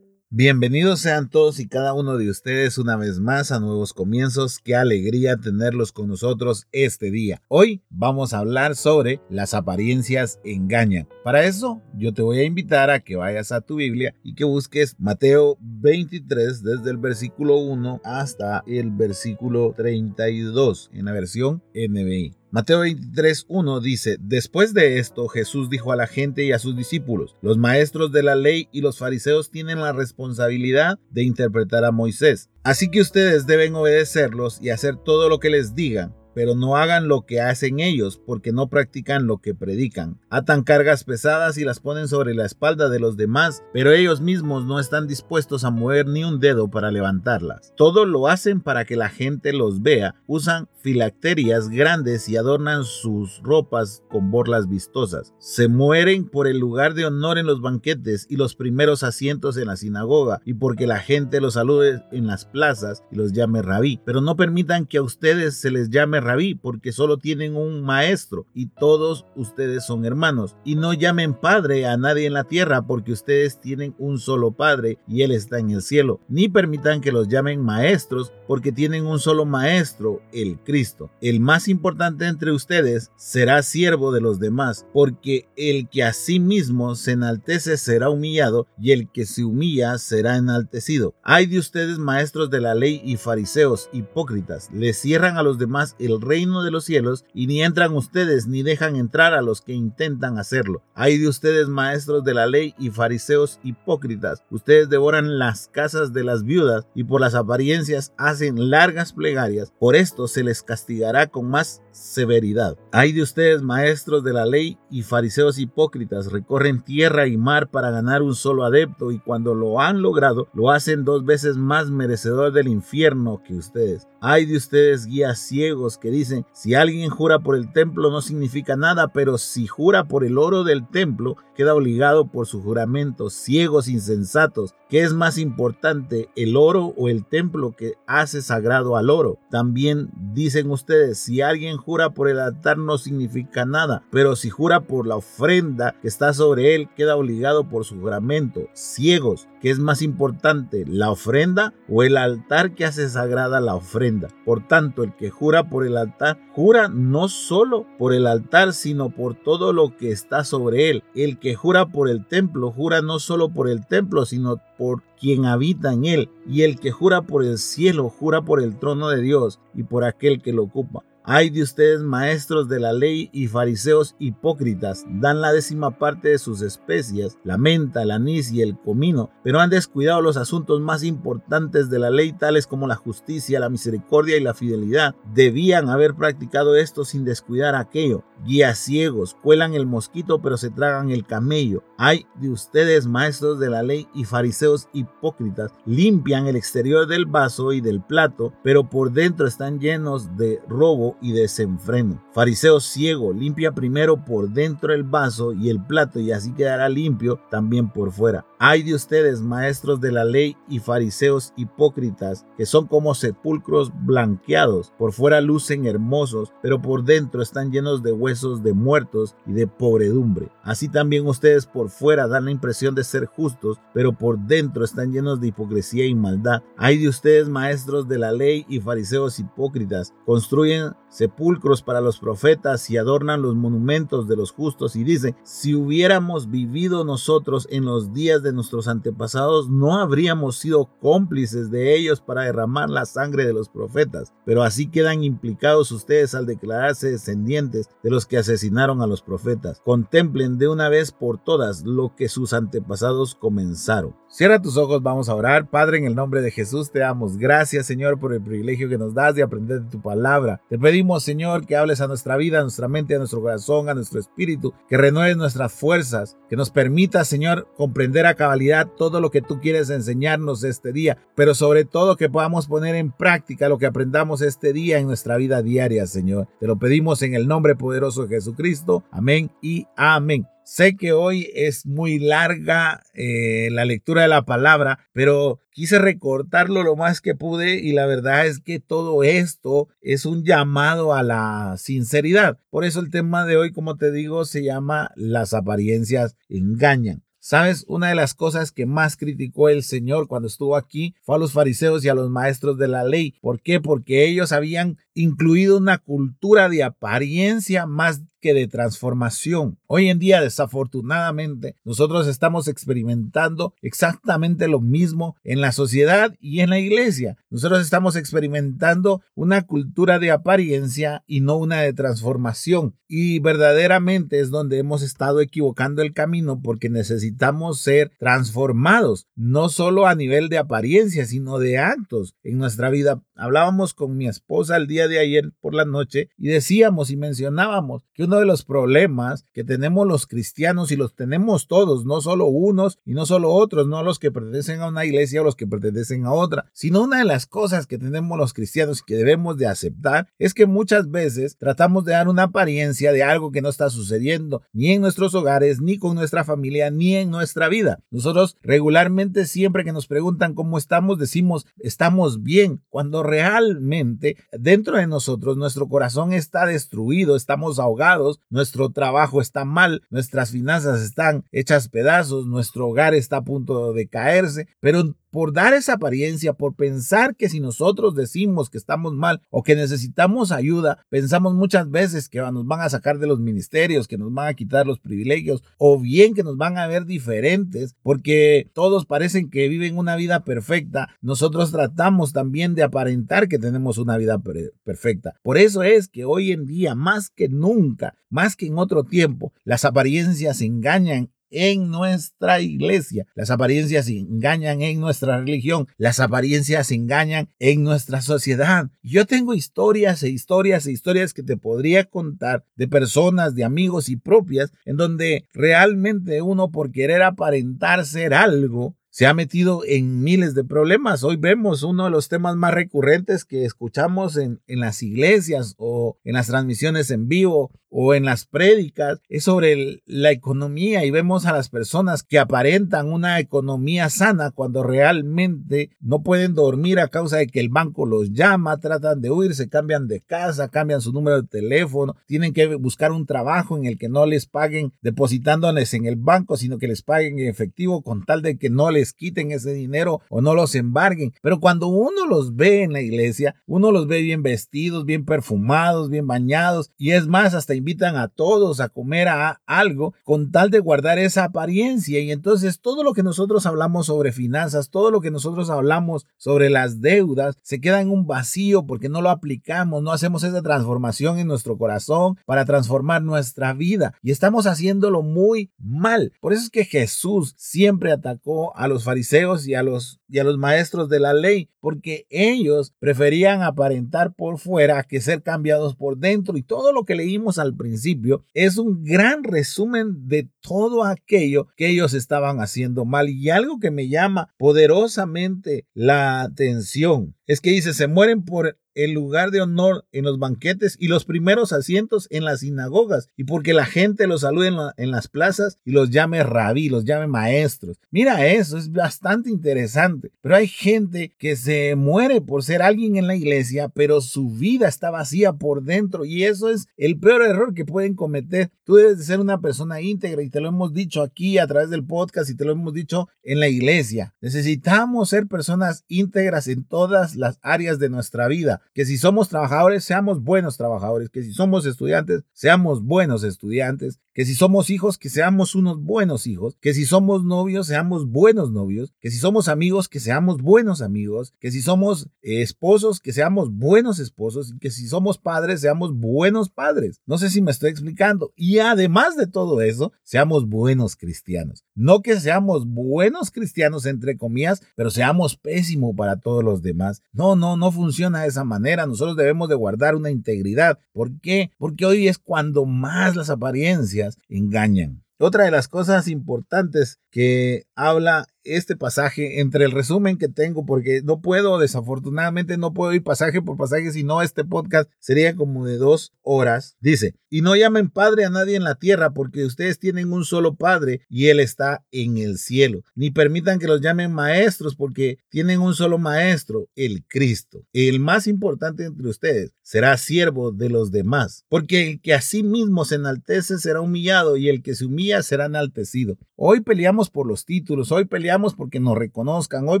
Bienvenidos 0.28 1.00
sean 1.00 1.30
todos 1.30 1.58
y 1.60 1.66
cada 1.66 1.94
uno 1.94 2.18
de 2.18 2.28
ustedes 2.28 2.76
una 2.76 2.96
vez 2.96 3.20
más 3.20 3.52
a 3.52 3.58
Nuevos 3.58 3.94
Comienzos. 3.94 4.58
Qué 4.58 4.76
alegría 4.76 5.38
tenerlos 5.38 5.92
con 5.92 6.08
nosotros 6.08 6.66
este 6.72 7.10
día. 7.10 7.40
Hoy 7.48 7.82
vamos 7.88 8.34
a 8.34 8.40
hablar 8.40 8.76
sobre 8.76 9.22
las 9.30 9.54
apariencias 9.54 10.38
engañan. 10.44 11.08
Para 11.24 11.46
eso 11.46 11.80
yo 11.96 12.12
te 12.12 12.20
voy 12.20 12.40
a 12.40 12.44
invitar 12.44 12.90
a 12.90 13.00
que 13.00 13.16
vayas 13.16 13.52
a 13.52 13.62
tu 13.62 13.76
Biblia 13.76 14.14
y 14.22 14.34
que 14.34 14.44
busques 14.44 14.94
Mateo 14.98 15.56
23 15.62 16.62
desde 16.62 16.90
el 16.90 16.98
versículo 16.98 17.56
1 17.56 18.02
hasta 18.04 18.62
el 18.66 18.90
versículo 18.90 19.72
32 19.74 20.90
en 20.92 21.06
la 21.06 21.12
versión 21.12 21.62
NBI. 21.72 22.39
Mateo 22.52 22.84
23.1 22.84 23.80
dice, 23.80 24.16
Después 24.18 24.74
de 24.74 24.98
esto 24.98 25.28
Jesús 25.28 25.70
dijo 25.70 25.92
a 25.92 25.96
la 25.96 26.08
gente 26.08 26.42
y 26.42 26.50
a 26.50 26.58
sus 26.58 26.76
discípulos, 26.76 27.36
los 27.42 27.58
maestros 27.58 28.10
de 28.10 28.24
la 28.24 28.34
ley 28.34 28.68
y 28.72 28.80
los 28.80 28.98
fariseos 28.98 29.52
tienen 29.52 29.80
la 29.80 29.92
responsabilidad 29.92 30.98
de 31.10 31.22
interpretar 31.22 31.84
a 31.84 31.92
Moisés. 31.92 32.50
Así 32.64 32.90
que 32.90 33.00
ustedes 33.00 33.46
deben 33.46 33.76
obedecerlos 33.76 34.60
y 34.60 34.70
hacer 34.70 34.96
todo 34.96 35.28
lo 35.28 35.38
que 35.38 35.50
les 35.50 35.76
digan 35.76 36.12
pero 36.34 36.54
no 36.54 36.76
hagan 36.76 37.08
lo 37.08 37.26
que 37.26 37.40
hacen 37.40 37.80
ellos, 37.80 38.20
porque 38.24 38.52
no 38.52 38.68
practican 38.68 39.26
lo 39.26 39.38
que 39.38 39.54
predican. 39.54 40.20
Atan 40.30 40.62
cargas 40.62 41.04
pesadas 41.04 41.58
y 41.58 41.64
las 41.64 41.80
ponen 41.80 42.08
sobre 42.08 42.34
la 42.34 42.46
espalda 42.46 42.88
de 42.88 43.00
los 43.00 43.16
demás, 43.16 43.62
pero 43.72 43.92
ellos 43.92 44.20
mismos 44.20 44.64
no 44.64 44.78
están 44.78 45.06
dispuestos 45.06 45.64
a 45.64 45.70
mover 45.70 46.06
ni 46.06 46.24
un 46.24 46.40
dedo 46.40 46.70
para 46.70 46.90
levantarlas. 46.90 47.72
Todo 47.76 48.04
lo 48.04 48.28
hacen 48.28 48.60
para 48.60 48.84
que 48.84 48.96
la 48.96 49.08
gente 49.08 49.52
los 49.52 49.82
vea. 49.82 50.14
Usan 50.26 50.68
filacterias 50.82 51.68
grandes 51.68 52.28
y 52.28 52.36
adornan 52.36 52.84
sus 52.84 53.40
ropas 53.42 54.02
con 54.08 54.30
borlas 54.30 54.68
vistosas. 54.68 55.34
Se 55.38 55.68
mueren 55.68 56.26
por 56.28 56.46
el 56.46 56.58
lugar 56.58 56.94
de 56.94 57.04
honor 57.04 57.38
en 57.38 57.46
los 57.46 57.60
banquetes 57.60 58.26
y 58.28 58.36
los 58.36 58.54
primeros 58.54 59.02
asientos 59.02 59.56
en 59.56 59.66
la 59.66 59.76
sinagoga, 59.76 60.40
y 60.44 60.54
porque 60.54 60.86
la 60.86 61.00
gente 61.00 61.40
los 61.40 61.54
salude 61.54 62.02
en 62.12 62.26
las 62.26 62.44
plazas 62.44 63.02
y 63.10 63.16
los 63.16 63.32
llame 63.32 63.62
rabí. 63.62 64.00
Pero 64.04 64.20
no 64.20 64.36
permitan 64.36 64.86
que 64.86 64.98
a 64.98 65.02
ustedes 65.02 65.56
se 65.56 65.70
les 65.70 65.90
llame 65.90 66.19
rabí, 66.20 66.54
porque 66.54 66.92
solo 66.92 67.18
tienen 67.18 67.56
un 67.56 67.82
maestro 67.82 68.46
y 68.54 68.66
todos 68.66 69.26
ustedes 69.36 69.84
son 69.84 70.04
hermanos. 70.04 70.56
Y 70.64 70.76
no 70.76 70.92
llamen 70.92 71.34
padre 71.34 71.86
a 71.86 71.96
nadie 71.96 72.26
en 72.26 72.34
la 72.34 72.44
tierra, 72.44 72.86
porque 72.86 73.12
ustedes 73.12 73.60
tienen 73.60 73.94
un 73.98 74.18
solo 74.18 74.52
padre 74.52 74.98
y 75.06 75.22
él 75.22 75.32
está 75.32 75.58
en 75.58 75.70
el 75.70 75.82
cielo. 75.82 76.20
Ni 76.28 76.48
permitan 76.48 77.00
que 77.00 77.12
los 77.12 77.28
llamen 77.28 77.60
maestros, 77.60 78.32
porque 78.46 78.72
tienen 78.72 79.06
un 79.06 79.18
solo 79.18 79.44
maestro, 79.44 80.22
el 80.32 80.58
Cristo. 80.58 81.10
El 81.20 81.40
más 81.40 81.68
importante 81.68 82.26
entre 82.26 82.52
ustedes 82.52 83.10
será 83.16 83.62
siervo 83.62 84.12
de 84.12 84.20
los 84.20 84.40
demás, 84.40 84.86
porque 84.92 85.48
el 85.56 85.88
que 85.88 86.02
a 86.02 86.12
sí 86.12 86.40
mismo 86.40 86.94
se 86.94 87.12
enaltece 87.12 87.76
será 87.76 88.10
humillado, 88.10 88.66
y 88.78 88.92
el 88.92 89.10
que 89.10 89.26
se 89.26 89.44
humilla 89.44 89.98
será 89.98 90.36
enaltecido. 90.36 91.14
Hay 91.22 91.46
de 91.46 91.58
ustedes 91.58 91.98
maestros 91.98 92.50
de 92.50 92.60
la 92.60 92.74
ley 92.74 93.00
y 93.04 93.16
fariseos 93.16 93.88
hipócritas, 93.92 94.68
les 94.72 94.98
cierran 94.98 95.36
a 95.36 95.42
los 95.42 95.58
demás 95.58 95.94
el 95.98 96.09
el 96.10 96.20
reino 96.20 96.62
de 96.62 96.70
los 96.70 96.84
cielos, 96.84 97.24
y 97.34 97.46
ni 97.46 97.62
entran 97.62 97.94
ustedes 97.94 98.46
ni 98.46 98.62
dejan 98.62 98.96
entrar 98.96 99.34
a 99.34 99.42
los 99.42 99.60
que 99.60 99.72
intentan 99.72 100.38
hacerlo. 100.38 100.82
Hay 100.94 101.18
de 101.18 101.28
ustedes 101.28 101.68
maestros 101.68 102.24
de 102.24 102.34
la 102.34 102.46
ley 102.46 102.74
y 102.78 102.90
fariseos 102.90 103.58
hipócritas. 103.62 104.42
Ustedes 104.50 104.88
devoran 104.88 105.38
las 105.38 105.68
casas 105.68 106.12
de 106.12 106.24
las 106.24 106.44
viudas 106.44 106.86
y 106.94 107.04
por 107.04 107.20
las 107.20 107.34
apariencias 107.34 108.12
hacen 108.16 108.70
largas 108.70 109.12
plegarias. 109.12 109.72
Por 109.78 109.96
esto 109.96 110.28
se 110.28 110.44
les 110.44 110.62
castigará 110.62 111.28
con 111.28 111.48
más 111.48 111.82
severidad. 111.92 112.76
Hay 112.92 113.12
de 113.12 113.22
ustedes 113.22 113.62
maestros 113.62 114.24
de 114.24 114.32
la 114.32 114.46
ley 114.46 114.78
y 114.90 115.02
fariseos 115.02 115.58
hipócritas. 115.58 116.32
Recorren 116.32 116.82
tierra 116.82 117.26
y 117.26 117.36
mar 117.36 117.70
para 117.70 117.90
ganar 117.90 118.22
un 118.22 118.34
solo 118.34 118.64
adepto 118.64 119.12
y 119.12 119.18
cuando 119.18 119.54
lo 119.54 119.80
han 119.80 120.02
logrado 120.02 120.48
lo 120.52 120.70
hacen 120.70 121.04
dos 121.04 121.24
veces 121.24 121.56
más 121.56 121.90
merecedor 121.90 122.52
del 122.52 122.68
infierno 122.68 123.42
que 123.44 123.54
ustedes. 123.54 124.08
Hay 124.20 124.46
de 124.46 124.56
ustedes 124.56 125.06
guías 125.06 125.38
ciegos 125.38 125.98
que 126.00 126.10
dicen, 126.10 126.46
si 126.52 126.74
alguien 126.74 127.10
jura 127.10 127.38
por 127.38 127.54
el 127.54 127.72
templo 127.72 128.10
no 128.10 128.22
significa 128.22 128.76
nada, 128.76 129.08
pero 129.08 129.38
si 129.38 129.66
jura 129.66 130.04
por 130.04 130.24
el 130.24 130.38
oro 130.38 130.64
del 130.64 130.88
templo, 130.88 131.36
queda 131.60 131.74
obligado 131.74 132.26
por 132.26 132.46
su 132.46 132.62
juramento. 132.62 133.28
Ciegos 133.28 133.86
insensatos, 133.86 134.74
¿qué 134.88 135.02
es 135.02 135.12
más 135.12 135.36
importante, 135.36 136.30
el 136.34 136.56
oro 136.56 136.94
o 136.96 137.10
el 137.10 137.26
templo 137.26 137.76
que 137.76 137.96
hace 138.06 138.40
sagrado 138.40 138.96
al 138.96 139.10
oro? 139.10 139.38
También 139.50 140.08
dicen 140.32 140.70
ustedes, 140.70 141.18
si 141.18 141.42
alguien 141.42 141.76
jura 141.76 142.14
por 142.14 142.30
el 142.30 142.38
altar 142.38 142.78
no 142.78 142.96
significa 142.96 143.66
nada, 143.66 144.02
pero 144.10 144.36
si 144.36 144.48
jura 144.48 144.80
por 144.80 145.06
la 145.06 145.16
ofrenda 145.16 145.96
que 146.00 146.08
está 146.08 146.32
sobre 146.32 146.74
él, 146.74 146.88
queda 146.96 147.14
obligado 147.14 147.68
por 147.68 147.84
su 147.84 148.00
juramento. 148.00 148.62
Ciegos, 148.72 149.46
¿qué 149.60 149.68
es 149.68 149.78
más 149.78 150.00
importante, 150.00 150.86
la 150.86 151.10
ofrenda 151.10 151.74
o 151.90 152.04
el 152.04 152.16
altar 152.16 152.74
que 152.74 152.86
hace 152.86 153.06
sagrada 153.10 153.60
la 153.60 153.74
ofrenda? 153.74 154.28
Por 154.46 154.66
tanto, 154.66 155.02
el 155.02 155.14
que 155.14 155.28
jura 155.28 155.68
por 155.68 155.84
el 155.84 155.98
altar, 155.98 156.38
jura 156.54 156.88
no 156.88 157.28
solo 157.28 157.86
por 157.98 158.14
el 158.14 158.26
altar, 158.26 158.72
sino 158.72 159.10
por 159.10 159.34
todo 159.34 159.74
lo 159.74 159.94
que 159.94 160.10
está 160.10 160.42
sobre 160.44 160.88
él. 160.88 161.04
El 161.14 161.38
que 161.38 161.49
jura 161.54 161.86
por 161.86 162.08
el 162.08 162.26
templo, 162.26 162.70
jura 162.70 163.02
no 163.02 163.18
solo 163.18 163.50
por 163.50 163.68
el 163.68 163.86
templo, 163.86 164.24
sino 164.24 164.60
por 164.78 165.02
quien 165.18 165.46
habita 165.46 165.92
en 165.92 166.04
él. 166.04 166.30
Y 166.46 166.62
el 166.62 166.78
que 166.78 166.90
jura 166.90 167.22
por 167.22 167.44
el 167.44 167.58
cielo, 167.58 168.08
jura 168.08 168.42
por 168.42 168.62
el 168.62 168.78
trono 168.78 169.08
de 169.08 169.20
Dios 169.20 169.60
y 169.74 169.82
por 169.82 170.04
aquel 170.04 170.42
que 170.42 170.52
lo 170.52 170.64
ocupa. 170.64 171.04
Hay 171.22 171.50
de 171.50 171.62
ustedes 171.62 172.00
maestros 172.00 172.68
de 172.68 172.80
la 172.80 172.94
ley 172.94 173.28
y 173.32 173.46
fariseos 173.46 174.16
hipócritas, 174.18 175.04
dan 175.08 175.42
la 175.42 175.52
décima 175.52 175.98
parte 175.98 176.30
de 176.30 176.38
sus 176.38 176.62
especias, 176.62 177.38
la 177.44 177.58
menta, 177.58 178.02
el 178.02 178.10
anís 178.10 178.50
y 178.50 178.62
el 178.62 178.78
comino, 178.78 179.30
pero 179.44 179.60
han 179.60 179.68
descuidado 179.68 180.22
los 180.22 180.38
asuntos 180.38 180.80
más 180.80 181.04
importantes 181.04 181.90
de 181.90 181.98
la 181.98 182.08
ley, 182.08 182.32
tales 182.32 182.66
como 182.66 182.86
la 182.86 182.96
justicia, 182.96 183.60
la 183.60 183.68
misericordia 183.68 184.38
y 184.38 184.40
la 184.40 184.54
fidelidad. 184.54 185.14
Debían 185.34 185.90
haber 185.90 186.14
practicado 186.14 186.74
esto 186.74 187.04
sin 187.04 187.24
descuidar 187.24 187.74
aquello. 187.74 188.24
Guías 188.44 188.78
ciegos, 188.78 189.36
cuelan 189.42 189.74
el 189.74 189.84
mosquito 189.84 190.40
pero 190.40 190.56
se 190.56 190.70
tragan 190.70 191.10
el 191.10 191.26
camello. 191.26 191.82
Hay 191.98 192.26
de 192.36 192.48
ustedes 192.48 193.06
maestros 193.06 193.60
de 193.60 193.68
la 193.68 193.82
ley 193.82 194.08
y 194.14 194.24
fariseos 194.24 194.88
hipócritas, 194.94 195.72
limpian 195.84 196.46
el 196.46 196.56
exterior 196.56 197.06
del 197.06 197.26
vaso 197.26 197.72
y 197.72 197.82
del 197.82 198.00
plato, 198.00 198.54
pero 198.62 198.88
por 198.88 199.12
dentro 199.12 199.46
están 199.46 199.78
llenos 199.78 200.36
de 200.38 200.60
robo 200.68 201.16
y 201.20 201.32
desenfreno. 201.32 202.22
Fariseo 202.32 202.80
ciego, 202.80 203.32
limpia 203.32 203.72
primero 203.72 204.24
por 204.24 204.48
dentro 204.48 204.94
el 204.94 205.02
vaso 205.02 205.52
y 205.52 205.68
el 205.68 205.84
plato 205.84 206.18
y 206.18 206.32
así 206.32 206.52
quedará 206.52 206.88
limpio 206.88 207.40
también 207.50 207.90
por 207.90 208.10
fuera. 208.10 208.46
Hay 208.58 208.82
de 208.82 208.94
ustedes, 208.94 209.40
maestros 209.40 210.00
de 210.00 210.12
la 210.12 210.24
ley 210.24 210.56
y 210.68 210.78
fariseos 210.78 211.52
hipócritas, 211.56 212.46
que 212.56 212.66
son 212.66 212.86
como 212.86 213.14
sepulcros 213.14 213.92
blanqueados, 214.04 214.92
por 214.98 215.12
fuera 215.12 215.40
lucen 215.40 215.86
hermosos, 215.86 216.52
pero 216.62 216.80
por 216.80 217.04
dentro 217.04 217.42
están 217.42 217.70
llenos 217.70 218.02
de 218.02 218.12
huesos 218.12 218.29
de 218.30 218.72
muertos 218.72 219.34
y 219.44 219.52
de 219.52 219.66
pobredumbre. 219.66 220.50
Así 220.62 220.88
también 220.88 221.26
ustedes 221.26 221.66
por 221.66 221.90
fuera 221.90 222.28
dan 222.28 222.44
la 222.44 222.52
impresión 222.52 222.94
de 222.94 223.02
ser 223.02 223.26
justos, 223.26 223.78
pero 223.92 224.12
por 224.12 224.38
dentro 224.38 224.84
están 224.84 225.12
llenos 225.12 225.40
de 225.40 225.48
hipocresía 225.48 226.06
y 226.06 226.14
maldad. 226.14 226.62
Hay 226.76 226.98
de 226.98 227.08
ustedes, 227.08 227.48
maestros 227.48 228.06
de 228.06 228.18
la 228.18 228.30
ley 228.30 228.64
y 228.68 228.80
fariseos 228.80 229.40
hipócritas, 229.40 230.14
construyen 230.26 230.92
sepulcros 231.08 231.82
para 231.82 232.00
los 232.00 232.18
profetas 232.20 232.88
y 232.88 232.96
adornan 232.96 233.42
los 233.42 233.56
monumentos 233.56 234.28
de 234.28 234.36
los 234.36 234.52
justos 234.52 234.94
y 234.94 235.02
dicen, 235.02 235.34
si 235.42 235.74
hubiéramos 235.74 236.50
vivido 236.50 237.04
nosotros 237.04 237.66
en 237.70 237.84
los 237.84 238.12
días 238.12 238.42
de 238.42 238.52
nuestros 238.52 238.86
antepasados, 238.86 239.68
no 239.68 239.98
habríamos 239.98 240.56
sido 240.56 240.88
cómplices 241.00 241.70
de 241.70 241.96
ellos 241.96 242.20
para 242.20 242.42
derramar 242.42 242.90
la 242.90 243.06
sangre 243.06 243.44
de 243.44 243.52
los 243.52 243.68
profetas, 243.68 244.32
pero 244.44 244.62
así 244.62 244.86
quedan 244.86 245.24
implicados 245.24 245.90
ustedes 245.90 246.34
al 246.34 246.46
declararse 246.46 247.10
descendientes 247.10 247.88
de 248.02 248.10
los 248.10 248.19
que 248.26 248.38
asesinaron 248.38 249.02
a 249.02 249.06
los 249.06 249.22
profetas. 249.22 249.80
Contemplen 249.84 250.58
de 250.58 250.68
una 250.68 250.88
vez 250.88 251.12
por 251.12 251.42
todas 251.42 251.84
lo 251.84 252.14
que 252.16 252.28
sus 252.28 252.52
antepasados 252.52 253.34
comenzaron. 253.34 254.19
Cierra 254.32 254.62
tus 254.62 254.76
ojos, 254.76 255.02
vamos 255.02 255.28
a 255.28 255.34
orar. 255.34 255.68
Padre, 255.68 255.98
en 255.98 256.04
el 256.04 256.14
nombre 256.14 256.40
de 256.40 256.52
Jesús 256.52 256.92
te 256.92 257.00
damos 257.00 257.36
gracias, 257.36 257.86
Señor, 257.86 258.20
por 258.20 258.32
el 258.32 258.40
privilegio 258.40 258.88
que 258.88 258.96
nos 258.96 259.12
das 259.12 259.34
de 259.34 259.42
aprender 259.42 259.80
de 259.80 259.90
tu 259.90 260.00
palabra. 260.00 260.62
Te 260.68 260.78
pedimos, 260.78 261.24
Señor, 261.24 261.66
que 261.66 261.74
hables 261.74 262.00
a 262.00 262.06
nuestra 262.06 262.36
vida, 262.36 262.60
a 262.60 262.62
nuestra 262.62 262.86
mente, 262.86 263.16
a 263.16 263.18
nuestro 263.18 263.40
corazón, 263.40 263.88
a 263.88 263.94
nuestro 263.94 264.20
espíritu, 264.20 264.72
que 264.88 264.96
renueves 264.96 265.36
nuestras 265.36 265.72
fuerzas, 265.72 266.38
que 266.48 266.54
nos 266.54 266.70
permita, 266.70 267.24
Señor, 267.24 267.66
comprender 267.76 268.24
a 268.24 268.36
cabalidad 268.36 268.86
todo 268.86 269.20
lo 269.20 269.32
que 269.32 269.42
tú 269.42 269.58
quieres 269.60 269.90
enseñarnos 269.90 270.62
este 270.62 270.92
día, 270.92 271.18
pero 271.34 271.52
sobre 271.52 271.84
todo 271.84 272.16
que 272.16 272.30
podamos 272.30 272.68
poner 272.68 272.94
en 272.94 273.10
práctica 273.10 273.68
lo 273.68 273.78
que 273.78 273.86
aprendamos 273.86 274.42
este 274.42 274.72
día 274.72 275.00
en 275.00 275.08
nuestra 275.08 275.38
vida 275.38 275.60
diaria, 275.60 276.06
Señor. 276.06 276.46
Te 276.60 276.68
lo 276.68 276.78
pedimos 276.78 277.20
en 277.22 277.34
el 277.34 277.48
nombre 277.48 277.74
poderoso 277.74 278.22
de 278.22 278.36
Jesucristo. 278.36 279.02
Amén 279.10 279.50
y 279.60 279.88
amén. 279.96 280.46
Sé 280.72 280.94
que 280.96 281.12
hoy 281.12 281.50
es 281.52 281.84
muy 281.84 282.20
larga 282.20 283.02
eh, 283.14 283.70
la 283.72 283.84
lectura 283.84 284.22
de 284.22 284.28
la 284.28 284.44
palabra, 284.44 285.00
pero 285.12 285.58
quise 285.72 285.98
recortarlo 285.98 286.84
lo 286.84 286.94
más 286.94 287.20
que 287.20 287.34
pude 287.34 287.80
y 287.80 287.90
la 287.90 288.06
verdad 288.06 288.46
es 288.46 288.60
que 288.60 288.78
todo 288.78 289.24
esto 289.24 289.88
es 290.00 290.26
un 290.26 290.44
llamado 290.44 291.12
a 291.12 291.24
la 291.24 291.74
sinceridad. 291.76 292.60
Por 292.70 292.84
eso 292.84 293.00
el 293.00 293.10
tema 293.10 293.44
de 293.46 293.56
hoy, 293.56 293.72
como 293.72 293.96
te 293.96 294.12
digo, 294.12 294.44
se 294.44 294.62
llama 294.62 295.10
las 295.16 295.54
apariencias 295.54 296.36
engañan. 296.48 297.24
Sabes, 297.42 297.86
una 297.88 298.10
de 298.10 298.14
las 298.14 298.34
cosas 298.34 298.70
que 298.70 298.84
más 298.84 299.16
criticó 299.16 299.70
el 299.70 299.82
Señor 299.82 300.28
cuando 300.28 300.46
estuvo 300.46 300.76
aquí 300.76 301.14
fue 301.22 301.36
a 301.36 301.38
los 301.38 301.52
fariseos 301.52 302.04
y 302.04 302.10
a 302.10 302.14
los 302.14 302.28
maestros 302.28 302.76
de 302.76 302.86
la 302.86 303.02
ley. 303.02 303.34
¿Por 303.40 303.62
qué? 303.62 303.80
Porque 303.80 304.28
ellos 304.28 304.52
habían 304.52 304.98
incluido 305.14 305.78
una 305.78 305.96
cultura 305.96 306.68
de 306.68 306.84
apariencia 306.84 307.86
más 307.86 308.20
que 308.40 308.54
de 308.54 308.66
transformación. 308.66 309.78
Hoy 309.86 310.08
en 310.08 310.18
día, 310.18 310.40
desafortunadamente, 310.40 311.76
nosotros 311.84 312.26
estamos 312.26 312.68
experimentando 312.68 313.74
exactamente 313.82 314.68
lo 314.68 314.80
mismo 314.80 315.36
en 315.44 315.60
la 315.60 315.72
sociedad 315.72 316.34
y 316.40 316.60
en 316.60 316.70
la 316.70 316.78
iglesia. 316.78 317.36
Nosotros 317.50 317.80
estamos 317.80 318.16
experimentando 318.16 319.22
una 319.34 319.66
cultura 319.66 320.18
de 320.18 320.30
apariencia 320.30 321.22
y 321.26 321.40
no 321.40 321.56
una 321.56 321.80
de 321.82 321.92
transformación. 321.92 322.96
Y 323.08 323.40
verdaderamente 323.40 324.38
es 324.38 324.50
donde 324.50 324.78
hemos 324.78 325.02
estado 325.02 325.40
equivocando 325.40 326.00
el 326.00 326.12
camino 326.12 326.60
porque 326.62 326.88
necesitamos 326.88 327.80
ser 327.80 328.12
transformados, 328.18 329.26
no 329.34 329.68
solo 329.68 330.06
a 330.06 330.14
nivel 330.14 330.48
de 330.48 330.58
apariencia, 330.58 331.26
sino 331.26 331.58
de 331.58 331.78
actos 331.78 332.36
en 332.44 332.58
nuestra 332.58 332.88
vida. 332.88 333.20
Hablábamos 333.34 333.94
con 333.94 334.16
mi 334.16 334.28
esposa 334.28 334.76
el 334.76 334.86
día 334.86 335.08
de 335.08 335.18
ayer 335.18 335.52
por 335.60 335.74
la 335.74 335.84
noche 335.84 336.30
y 336.38 336.48
decíamos 336.48 337.10
y 337.10 337.16
mencionábamos 337.16 338.04
que 338.14 338.24
uno 338.30 338.38
de 338.38 338.46
los 338.46 338.64
problemas 338.64 339.44
que 339.52 339.64
tenemos 339.64 340.06
los 340.06 340.28
cristianos 340.28 340.92
y 340.92 340.96
los 340.96 341.16
tenemos 341.16 341.66
todos, 341.66 342.04
no 342.04 342.20
solo 342.20 342.46
unos 342.46 343.00
y 343.04 343.12
no 343.12 343.26
solo 343.26 343.50
otros, 343.50 343.88
no 343.88 344.04
los 344.04 344.20
que 344.20 344.30
pertenecen 344.30 344.80
a 344.82 344.86
una 344.86 345.04
iglesia 345.04 345.40
o 345.40 345.44
los 345.44 345.56
que 345.56 345.66
pertenecen 345.66 346.26
a 346.26 346.32
otra, 346.32 346.66
sino 346.72 347.02
una 347.02 347.18
de 347.18 347.24
las 347.24 347.46
cosas 347.46 347.88
que 347.88 347.98
tenemos 347.98 348.38
los 348.38 348.52
cristianos 348.52 349.00
y 349.00 349.04
que 349.04 349.16
debemos 349.16 349.56
de 349.56 349.66
aceptar 349.66 350.28
es 350.38 350.54
que 350.54 350.66
muchas 350.66 351.10
veces 351.10 351.56
tratamos 351.58 352.04
de 352.04 352.12
dar 352.12 352.28
una 352.28 352.44
apariencia 352.44 353.10
de 353.10 353.24
algo 353.24 353.50
que 353.50 353.62
no 353.62 353.68
está 353.68 353.90
sucediendo 353.90 354.62
ni 354.72 354.92
en 354.92 355.00
nuestros 355.00 355.34
hogares, 355.34 355.80
ni 355.80 355.98
con 355.98 356.14
nuestra 356.14 356.44
familia, 356.44 356.92
ni 356.92 357.16
en 357.16 357.30
nuestra 357.30 357.68
vida. 357.68 357.98
Nosotros 358.12 358.58
regularmente 358.62 359.44
siempre 359.44 359.82
que 359.82 359.92
nos 359.92 360.06
preguntan 360.06 360.54
cómo 360.54 360.78
estamos, 360.78 361.18
decimos 361.18 361.66
estamos 361.78 362.44
bien, 362.44 362.80
cuando 362.90 363.24
realmente 363.24 364.36
dentro 364.52 364.98
de 364.98 365.08
nosotros 365.08 365.56
nuestro 365.56 365.88
corazón 365.88 366.32
está 366.32 366.64
destruido, 366.64 367.34
estamos 367.34 367.80
ahogados, 367.80 368.19
nuestro 368.48 368.90
trabajo 368.90 369.40
está 369.40 369.64
mal, 369.64 370.02
nuestras 370.10 370.50
finanzas 370.50 371.02
están 371.02 371.44
hechas 371.52 371.88
pedazos, 371.88 372.46
nuestro 372.46 372.88
hogar 372.88 373.14
está 373.14 373.38
a 373.38 373.44
punto 373.44 373.92
de 373.92 374.08
caerse, 374.08 374.68
pero 374.80 375.14
por 375.30 375.52
dar 375.52 375.74
esa 375.74 375.94
apariencia, 375.94 376.52
por 376.52 376.74
pensar 376.74 377.36
que 377.36 377.48
si 377.48 377.60
nosotros 377.60 378.14
decimos 378.14 378.70
que 378.70 378.78
estamos 378.78 379.14
mal 379.14 379.40
o 379.50 379.62
que 379.62 379.76
necesitamos 379.76 380.52
ayuda, 380.52 381.04
pensamos 381.08 381.54
muchas 381.54 381.90
veces 381.90 382.28
que 382.28 382.40
nos 382.40 382.66
van 382.66 382.80
a 382.80 382.90
sacar 382.90 383.18
de 383.18 383.26
los 383.26 383.40
ministerios, 383.40 384.08
que 384.08 384.18
nos 384.18 384.32
van 384.32 384.48
a 384.48 384.54
quitar 384.54 384.86
los 384.86 384.98
privilegios 384.98 385.62
o 385.78 385.98
bien 385.98 386.34
que 386.34 386.42
nos 386.42 386.56
van 386.56 386.78
a 386.78 386.86
ver 386.86 387.06
diferentes 387.06 387.94
porque 388.02 388.70
todos 388.74 389.06
parecen 389.06 389.50
que 389.50 389.68
viven 389.68 389.98
una 389.98 390.16
vida 390.16 390.44
perfecta. 390.44 391.08
Nosotros 391.20 391.70
tratamos 391.70 392.32
también 392.32 392.74
de 392.74 392.82
aparentar 392.82 393.48
que 393.48 393.58
tenemos 393.58 393.98
una 393.98 394.16
vida 394.16 394.38
perfecta. 394.84 395.34
Por 395.42 395.58
eso 395.58 395.82
es 395.82 396.08
que 396.08 396.24
hoy 396.24 396.52
en 396.52 396.66
día, 396.66 396.94
más 396.94 397.30
que 397.30 397.48
nunca, 397.48 398.14
más 398.28 398.56
que 398.56 398.66
en 398.66 398.78
otro 398.78 399.04
tiempo, 399.04 399.52
las 399.64 399.84
apariencias 399.84 400.60
engañan 400.60 401.30
en 401.50 401.90
nuestra 401.90 402.60
iglesia. 402.60 403.26
Las 403.34 403.50
apariencias 403.50 404.08
engañan 404.08 404.82
en 404.82 405.00
nuestra 405.00 405.38
religión. 405.38 405.86
Las 405.96 406.20
apariencias 406.20 406.90
engañan 406.90 407.50
en 407.58 407.82
nuestra 407.82 408.22
sociedad. 408.22 408.90
Yo 409.02 409.26
tengo 409.26 409.54
historias 409.54 410.22
e 410.22 410.30
historias 410.30 410.86
e 410.86 410.92
historias 410.92 411.34
que 411.34 411.42
te 411.42 411.56
podría 411.56 412.04
contar 412.04 412.64
de 412.76 412.88
personas, 412.88 413.54
de 413.54 413.64
amigos 413.64 414.08
y 414.08 414.16
propias, 414.16 414.72
en 414.84 414.96
donde 414.96 415.46
realmente 415.52 416.42
uno 416.42 416.70
por 416.70 416.92
querer 416.92 417.22
aparentar 417.22 418.04
ser 418.06 418.34
algo, 418.34 418.96
se 419.10 419.26
ha 419.26 419.34
metido 419.34 419.82
en 419.84 420.22
miles 420.22 420.54
de 420.54 420.64
problemas. 420.64 421.24
Hoy 421.24 421.36
vemos 421.36 421.82
uno 421.82 422.04
de 422.04 422.10
los 422.10 422.28
temas 422.28 422.54
más 422.54 422.72
recurrentes 422.72 423.44
que 423.44 423.64
escuchamos 423.64 424.36
en, 424.36 424.60
en, 424.68 424.78
las 424.80 425.02
iglesias 425.02 425.74
o 425.78 426.16
en 426.22 426.34
las 426.34 426.46
transmisiones 426.46 427.10
en 427.10 427.26
vivo 427.26 427.72
o 427.90 428.14
en 428.14 428.24
las 428.24 428.46
prédicas 428.46 429.20
es 429.28 429.44
sobre 429.44 430.02
la 430.06 430.30
economía 430.30 431.04
y 431.04 431.10
vemos 431.10 431.46
a 431.46 431.52
las 431.52 431.68
personas 431.68 432.22
que 432.22 432.38
aparentan 432.38 433.12
una 433.12 433.40
economía 433.40 434.08
sana 434.08 434.50
cuando 434.50 434.82
realmente 434.82 435.90
no 436.00 436.22
pueden 436.22 436.54
dormir 436.54 436.98
a 437.00 437.08
causa 437.08 437.38
de 437.38 437.48
que 437.48 437.60
el 437.60 437.68
banco 437.68 438.06
los 438.06 438.32
llama, 438.32 438.78
tratan 438.78 439.20
de 439.20 439.30
huir, 439.30 439.54
se 439.54 439.68
cambian 439.68 440.08
de 440.08 440.20
casa, 440.20 440.68
cambian 440.68 441.00
su 441.00 441.12
número 441.12 441.42
de 441.42 441.48
teléfono, 441.48 442.16
tienen 442.26 442.52
que 442.52 442.74
buscar 442.76 443.12
un 443.12 443.26
trabajo 443.26 443.76
en 443.76 443.84
el 443.84 443.98
que 443.98 444.08
no 444.08 444.26
les 444.26 444.46
paguen 444.46 444.92
depositándoles 445.02 445.92
en 445.94 446.06
el 446.06 446.16
banco, 446.16 446.56
sino 446.56 446.78
que 446.78 446.88
les 446.88 447.02
paguen 447.02 447.38
en 447.38 447.48
efectivo 447.48 448.02
con 448.02 448.24
tal 448.24 448.42
de 448.42 448.56
que 448.56 448.70
no 448.70 448.90
les 448.90 449.12
quiten 449.12 449.50
ese 449.50 449.72
dinero 449.72 450.20
o 450.28 450.40
no 450.40 450.54
los 450.54 450.74
embarguen. 450.74 451.32
Pero 451.42 451.60
cuando 451.60 451.88
uno 451.88 452.26
los 452.28 452.54
ve 452.54 452.82
en 452.82 452.92
la 452.92 453.00
iglesia, 453.00 453.56
uno 453.66 453.90
los 453.90 454.06
ve 454.06 454.22
bien 454.22 454.42
vestidos, 454.42 455.04
bien 455.04 455.24
perfumados, 455.24 456.10
bien 456.10 456.26
bañados 456.26 456.92
y 456.96 457.10
es 457.12 457.26
más, 457.26 457.54
hasta 457.54 457.74
invitan 457.80 458.16
a 458.16 458.28
todos 458.28 458.80
a 458.80 458.88
comer 458.88 459.28
a 459.28 459.60
algo 459.66 460.14
con 460.24 460.50
tal 460.50 460.70
de 460.70 460.78
guardar 460.78 461.18
esa 461.18 461.44
apariencia. 461.44 462.20
Y 462.20 462.30
entonces 462.30 462.80
todo 462.80 463.02
lo 463.02 463.12
que 463.12 463.22
nosotros 463.22 463.66
hablamos 463.66 464.06
sobre 464.06 464.32
finanzas, 464.32 464.90
todo 464.90 465.10
lo 465.10 465.20
que 465.20 465.30
nosotros 465.30 465.70
hablamos 465.70 466.26
sobre 466.36 466.70
las 466.70 467.00
deudas, 467.00 467.56
se 467.62 467.80
queda 467.80 468.00
en 468.00 468.10
un 468.10 468.26
vacío 468.26 468.86
porque 468.86 469.08
no 469.08 469.22
lo 469.22 469.30
aplicamos, 469.30 470.02
no 470.02 470.12
hacemos 470.12 470.44
esa 470.44 470.62
transformación 470.62 471.38
en 471.38 471.48
nuestro 471.48 471.76
corazón 471.76 472.38
para 472.46 472.64
transformar 472.64 473.22
nuestra 473.22 473.72
vida. 473.72 474.14
Y 474.22 474.30
estamos 474.30 474.66
haciéndolo 474.66 475.22
muy 475.22 475.70
mal. 475.78 476.32
Por 476.40 476.52
eso 476.52 476.62
es 476.62 476.70
que 476.70 476.84
Jesús 476.84 477.54
siempre 477.56 478.12
atacó 478.12 478.76
a 478.76 478.88
los 478.88 479.04
fariseos 479.04 479.66
y 479.66 479.74
a 479.74 479.82
los, 479.82 480.19
y 480.30 480.38
a 480.38 480.44
los 480.44 480.58
maestros 480.58 481.08
de 481.08 481.20
la 481.20 481.34
ley, 481.34 481.68
porque 481.80 482.26
ellos 482.30 482.94
preferían 482.98 483.62
aparentar 483.62 484.34
por 484.34 484.58
fuera 484.58 485.02
que 485.02 485.20
ser 485.20 485.42
cambiados 485.42 485.96
por 485.96 486.18
dentro. 486.18 486.56
Y 486.56 486.62
todo 486.62 486.92
lo 486.92 487.04
que 487.04 487.14
leímos 487.14 487.58
al 487.58 487.74
principio 487.74 488.44
es 488.54 488.78
un 488.78 489.02
gran 489.02 489.44
resumen 489.44 490.28
de 490.28 490.48
todo 490.60 491.04
aquello 491.04 491.68
que 491.76 491.88
ellos 491.88 492.14
estaban 492.14 492.60
haciendo 492.60 493.04
mal. 493.04 493.28
Y 493.28 493.50
algo 493.50 493.80
que 493.80 493.90
me 493.90 494.08
llama 494.08 494.54
poderosamente 494.58 495.86
la 495.94 496.42
atención 496.42 497.34
es 497.46 497.60
que 497.60 497.70
dice, 497.70 497.94
se 497.94 498.06
mueren 498.06 498.44
por 498.44 498.78
el 499.04 499.12
lugar 499.12 499.50
de 499.50 499.60
honor 499.60 500.04
en 500.12 500.24
los 500.24 500.38
banquetes 500.38 500.96
y 500.98 501.08
los 501.08 501.24
primeros 501.24 501.72
asientos 501.72 502.26
en 502.30 502.44
las 502.44 502.60
sinagogas 502.60 503.28
y 503.36 503.44
porque 503.44 503.72
la 503.72 503.86
gente 503.86 504.26
los 504.26 504.42
salude 504.42 504.72
en, 504.96 505.10
las 505.10 505.28
plazas 505.28 505.78
y 505.84 505.92
los 505.92 506.10
llame 506.10 506.42
rabí, 506.42 506.88
los 506.88 507.04
llame 507.04 507.26
maestros. 507.26 507.98
Mira 508.10 508.46
eso, 508.46 508.78
es 508.78 508.92
bastante 508.92 509.50
interesante. 509.50 510.30
Pero 510.40 510.56
hay 510.56 510.68
gente 510.68 511.34
que 511.38 511.56
se 511.56 511.94
muere 511.96 512.40
por 512.40 512.62
ser 512.62 512.82
alguien 512.82 513.16
en 513.16 513.26
la 513.26 513.36
iglesia, 513.36 513.88
pero 513.88 514.20
su 514.20 514.50
vida 514.50 514.88
está 514.88 515.10
vacía 515.10 515.52
por 515.52 515.82
dentro 515.82 516.24
y 516.24 516.44
eso 516.44 516.68
es 516.68 516.86
el 516.96 517.18
peor 517.18 517.42
error 517.42 517.74
que 517.74 517.84
pueden 517.84 518.14
cometer. 518.14 518.70
Tú 518.84 518.96
debes 518.96 519.18
de 519.18 519.24
ser 519.24 519.40
una 519.40 519.60
persona 519.60 520.00
íntegra 520.00 520.42
y 520.42 520.50
te 520.50 520.60
lo 520.60 520.68
hemos 520.68 520.92
dicho 520.92 521.22
aquí 521.22 521.58
a 521.58 521.66
través 521.66 521.90
del 521.90 522.04
podcast 522.04 522.50
y 522.50 522.56
te 522.56 522.64
lo 522.64 522.72
hemos 522.72 522.92
dicho 522.92 523.28
en 523.42 523.60
la 523.60 523.68
iglesia. 523.68 524.34
Necesitamos 524.40 525.28
ser 525.28 525.46
personas 525.46 526.04
íntegras 526.08 526.68
en 526.68 526.84
todas 526.84 527.36
las 527.36 527.58
áreas 527.62 527.98
de 527.98 528.08
nuestra 528.08 528.48
vida 528.48 528.82
que 528.92 529.04
si 529.04 529.18
somos 529.18 529.48
trabajadores, 529.48 530.04
seamos 530.04 530.42
buenos 530.42 530.76
trabajadores, 530.76 531.30
que 531.30 531.42
si 531.42 531.52
somos 531.52 531.86
estudiantes, 531.86 532.42
seamos 532.52 533.02
buenos 533.02 533.44
estudiantes, 533.44 534.20
que 534.32 534.44
si 534.44 534.54
somos 534.54 534.90
hijos, 534.90 535.18
que 535.18 535.28
seamos 535.28 535.74
unos 535.74 536.02
buenos 536.02 536.46
hijos, 536.46 536.76
que 536.80 536.94
si 536.94 537.04
somos 537.04 537.44
novios, 537.44 537.88
seamos 537.88 538.28
buenos 538.28 538.70
novios, 538.70 539.12
que 539.20 539.30
si 539.30 539.38
somos 539.38 539.68
amigos, 539.68 540.08
que 540.08 540.20
seamos 540.20 540.62
buenos 540.62 541.02
amigos, 541.02 541.54
que 541.58 541.70
si 541.70 541.82
somos 541.82 542.28
esposos, 542.42 543.20
que 543.20 543.32
seamos 543.32 543.72
buenos 543.72 544.18
esposos, 544.18 544.72
y 544.74 544.78
que 544.78 544.90
si 544.90 545.08
somos 545.08 545.38
padres, 545.38 545.80
seamos 545.80 546.14
buenos 546.14 546.70
padres. 546.70 547.20
No 547.26 547.38
sé 547.38 547.50
si 547.50 547.60
me 547.60 547.70
estoy 547.70 547.90
explicando. 547.90 548.52
Y 548.56 548.78
además 548.78 549.36
de 549.36 549.46
todo 549.46 549.80
eso, 549.80 550.12
seamos 550.22 550.68
buenos 550.68 551.16
cristianos. 551.16 551.84
No 551.94 552.22
que 552.22 552.38
seamos 552.38 552.86
buenos 552.86 553.50
cristianos, 553.50 554.06
entre 554.06 554.36
comillas, 554.36 554.82
pero 554.94 555.10
seamos 555.10 555.56
pésimos 555.56 556.14
para 556.16 556.36
todos 556.36 556.62
los 556.62 556.82
demás. 556.82 557.22
No, 557.32 557.56
no, 557.56 557.76
no 557.76 557.90
funciona 557.90 558.42
de 558.42 558.48
esa 558.48 558.64
manera. 558.64 559.06
Nosotros 559.06 559.36
debemos 559.36 559.68
de 559.68 559.74
guardar 559.74 560.14
una 560.14 560.30
integridad. 560.30 560.98
¿Por 561.12 561.40
qué? 561.40 561.72
Porque 561.78 562.06
hoy 562.06 562.28
es 562.28 562.38
cuando 562.38 562.86
más 562.86 563.36
las 563.36 563.50
apariencias 563.50 564.19
engañan. 564.48 565.24
Otra 565.38 565.64
de 565.64 565.70
las 565.70 565.88
cosas 565.88 566.28
importantes 566.28 567.18
que 567.30 567.84
habla 567.94 568.46
este 568.76 568.96
pasaje 568.96 569.60
entre 569.60 569.84
el 569.84 569.92
resumen 569.92 570.38
que 570.38 570.48
tengo, 570.48 570.84
porque 570.84 571.22
no 571.22 571.40
puedo, 571.40 571.78
desafortunadamente 571.78 572.76
no 572.76 572.92
puedo 572.92 573.12
ir 573.12 573.22
pasaje 573.22 573.62
por 573.62 573.76
pasaje, 573.76 574.12
si 574.12 574.24
no 574.24 574.42
este 574.42 574.64
podcast 574.64 575.10
sería 575.18 575.54
como 575.54 575.86
de 575.86 575.96
dos 575.96 576.32
horas. 576.42 576.96
Dice, 577.00 577.34
y 577.48 577.62
no 577.62 577.76
llamen 577.76 578.10
padre 578.10 578.44
a 578.44 578.50
nadie 578.50 578.76
en 578.76 578.84
la 578.84 578.94
tierra, 578.94 579.32
porque 579.32 579.64
ustedes 579.64 579.98
tienen 579.98 580.32
un 580.32 580.44
solo 580.44 580.76
padre 580.76 581.22
y 581.28 581.46
él 581.46 581.60
está 581.60 582.04
en 582.10 582.38
el 582.38 582.58
cielo. 582.58 583.02
Ni 583.14 583.30
permitan 583.30 583.78
que 583.78 583.88
los 583.88 584.00
llamen 584.00 584.32
maestros, 584.32 584.96
porque 584.96 585.38
tienen 585.48 585.80
un 585.80 585.94
solo 585.94 586.18
maestro, 586.18 586.88
el 586.94 587.24
Cristo. 587.26 587.86
El 587.92 588.20
más 588.20 588.46
importante 588.46 589.04
entre 589.04 589.28
ustedes 589.28 589.72
será 589.82 590.16
siervo 590.16 590.70
de 590.70 590.88
los 590.88 591.10
demás, 591.10 591.64
porque 591.68 592.10
el 592.10 592.20
que 592.20 592.34
a 592.34 592.40
sí 592.40 592.62
mismo 592.62 593.04
se 593.04 593.16
enaltece 593.16 593.78
será 593.78 594.00
humillado 594.00 594.56
y 594.56 594.68
el 594.68 594.82
que 594.82 594.94
se 594.94 595.04
humilla 595.04 595.42
será 595.42 595.66
enaltecido. 595.66 596.38
Hoy 596.54 596.80
peleamos 596.80 597.30
por 597.30 597.46
los 597.46 597.64
títulos, 597.64 598.12
hoy 598.12 598.26
peleamos 598.26 598.59
porque 598.74 599.00
nos 599.00 599.16
reconozcan, 599.16 599.88
hoy 599.88 600.00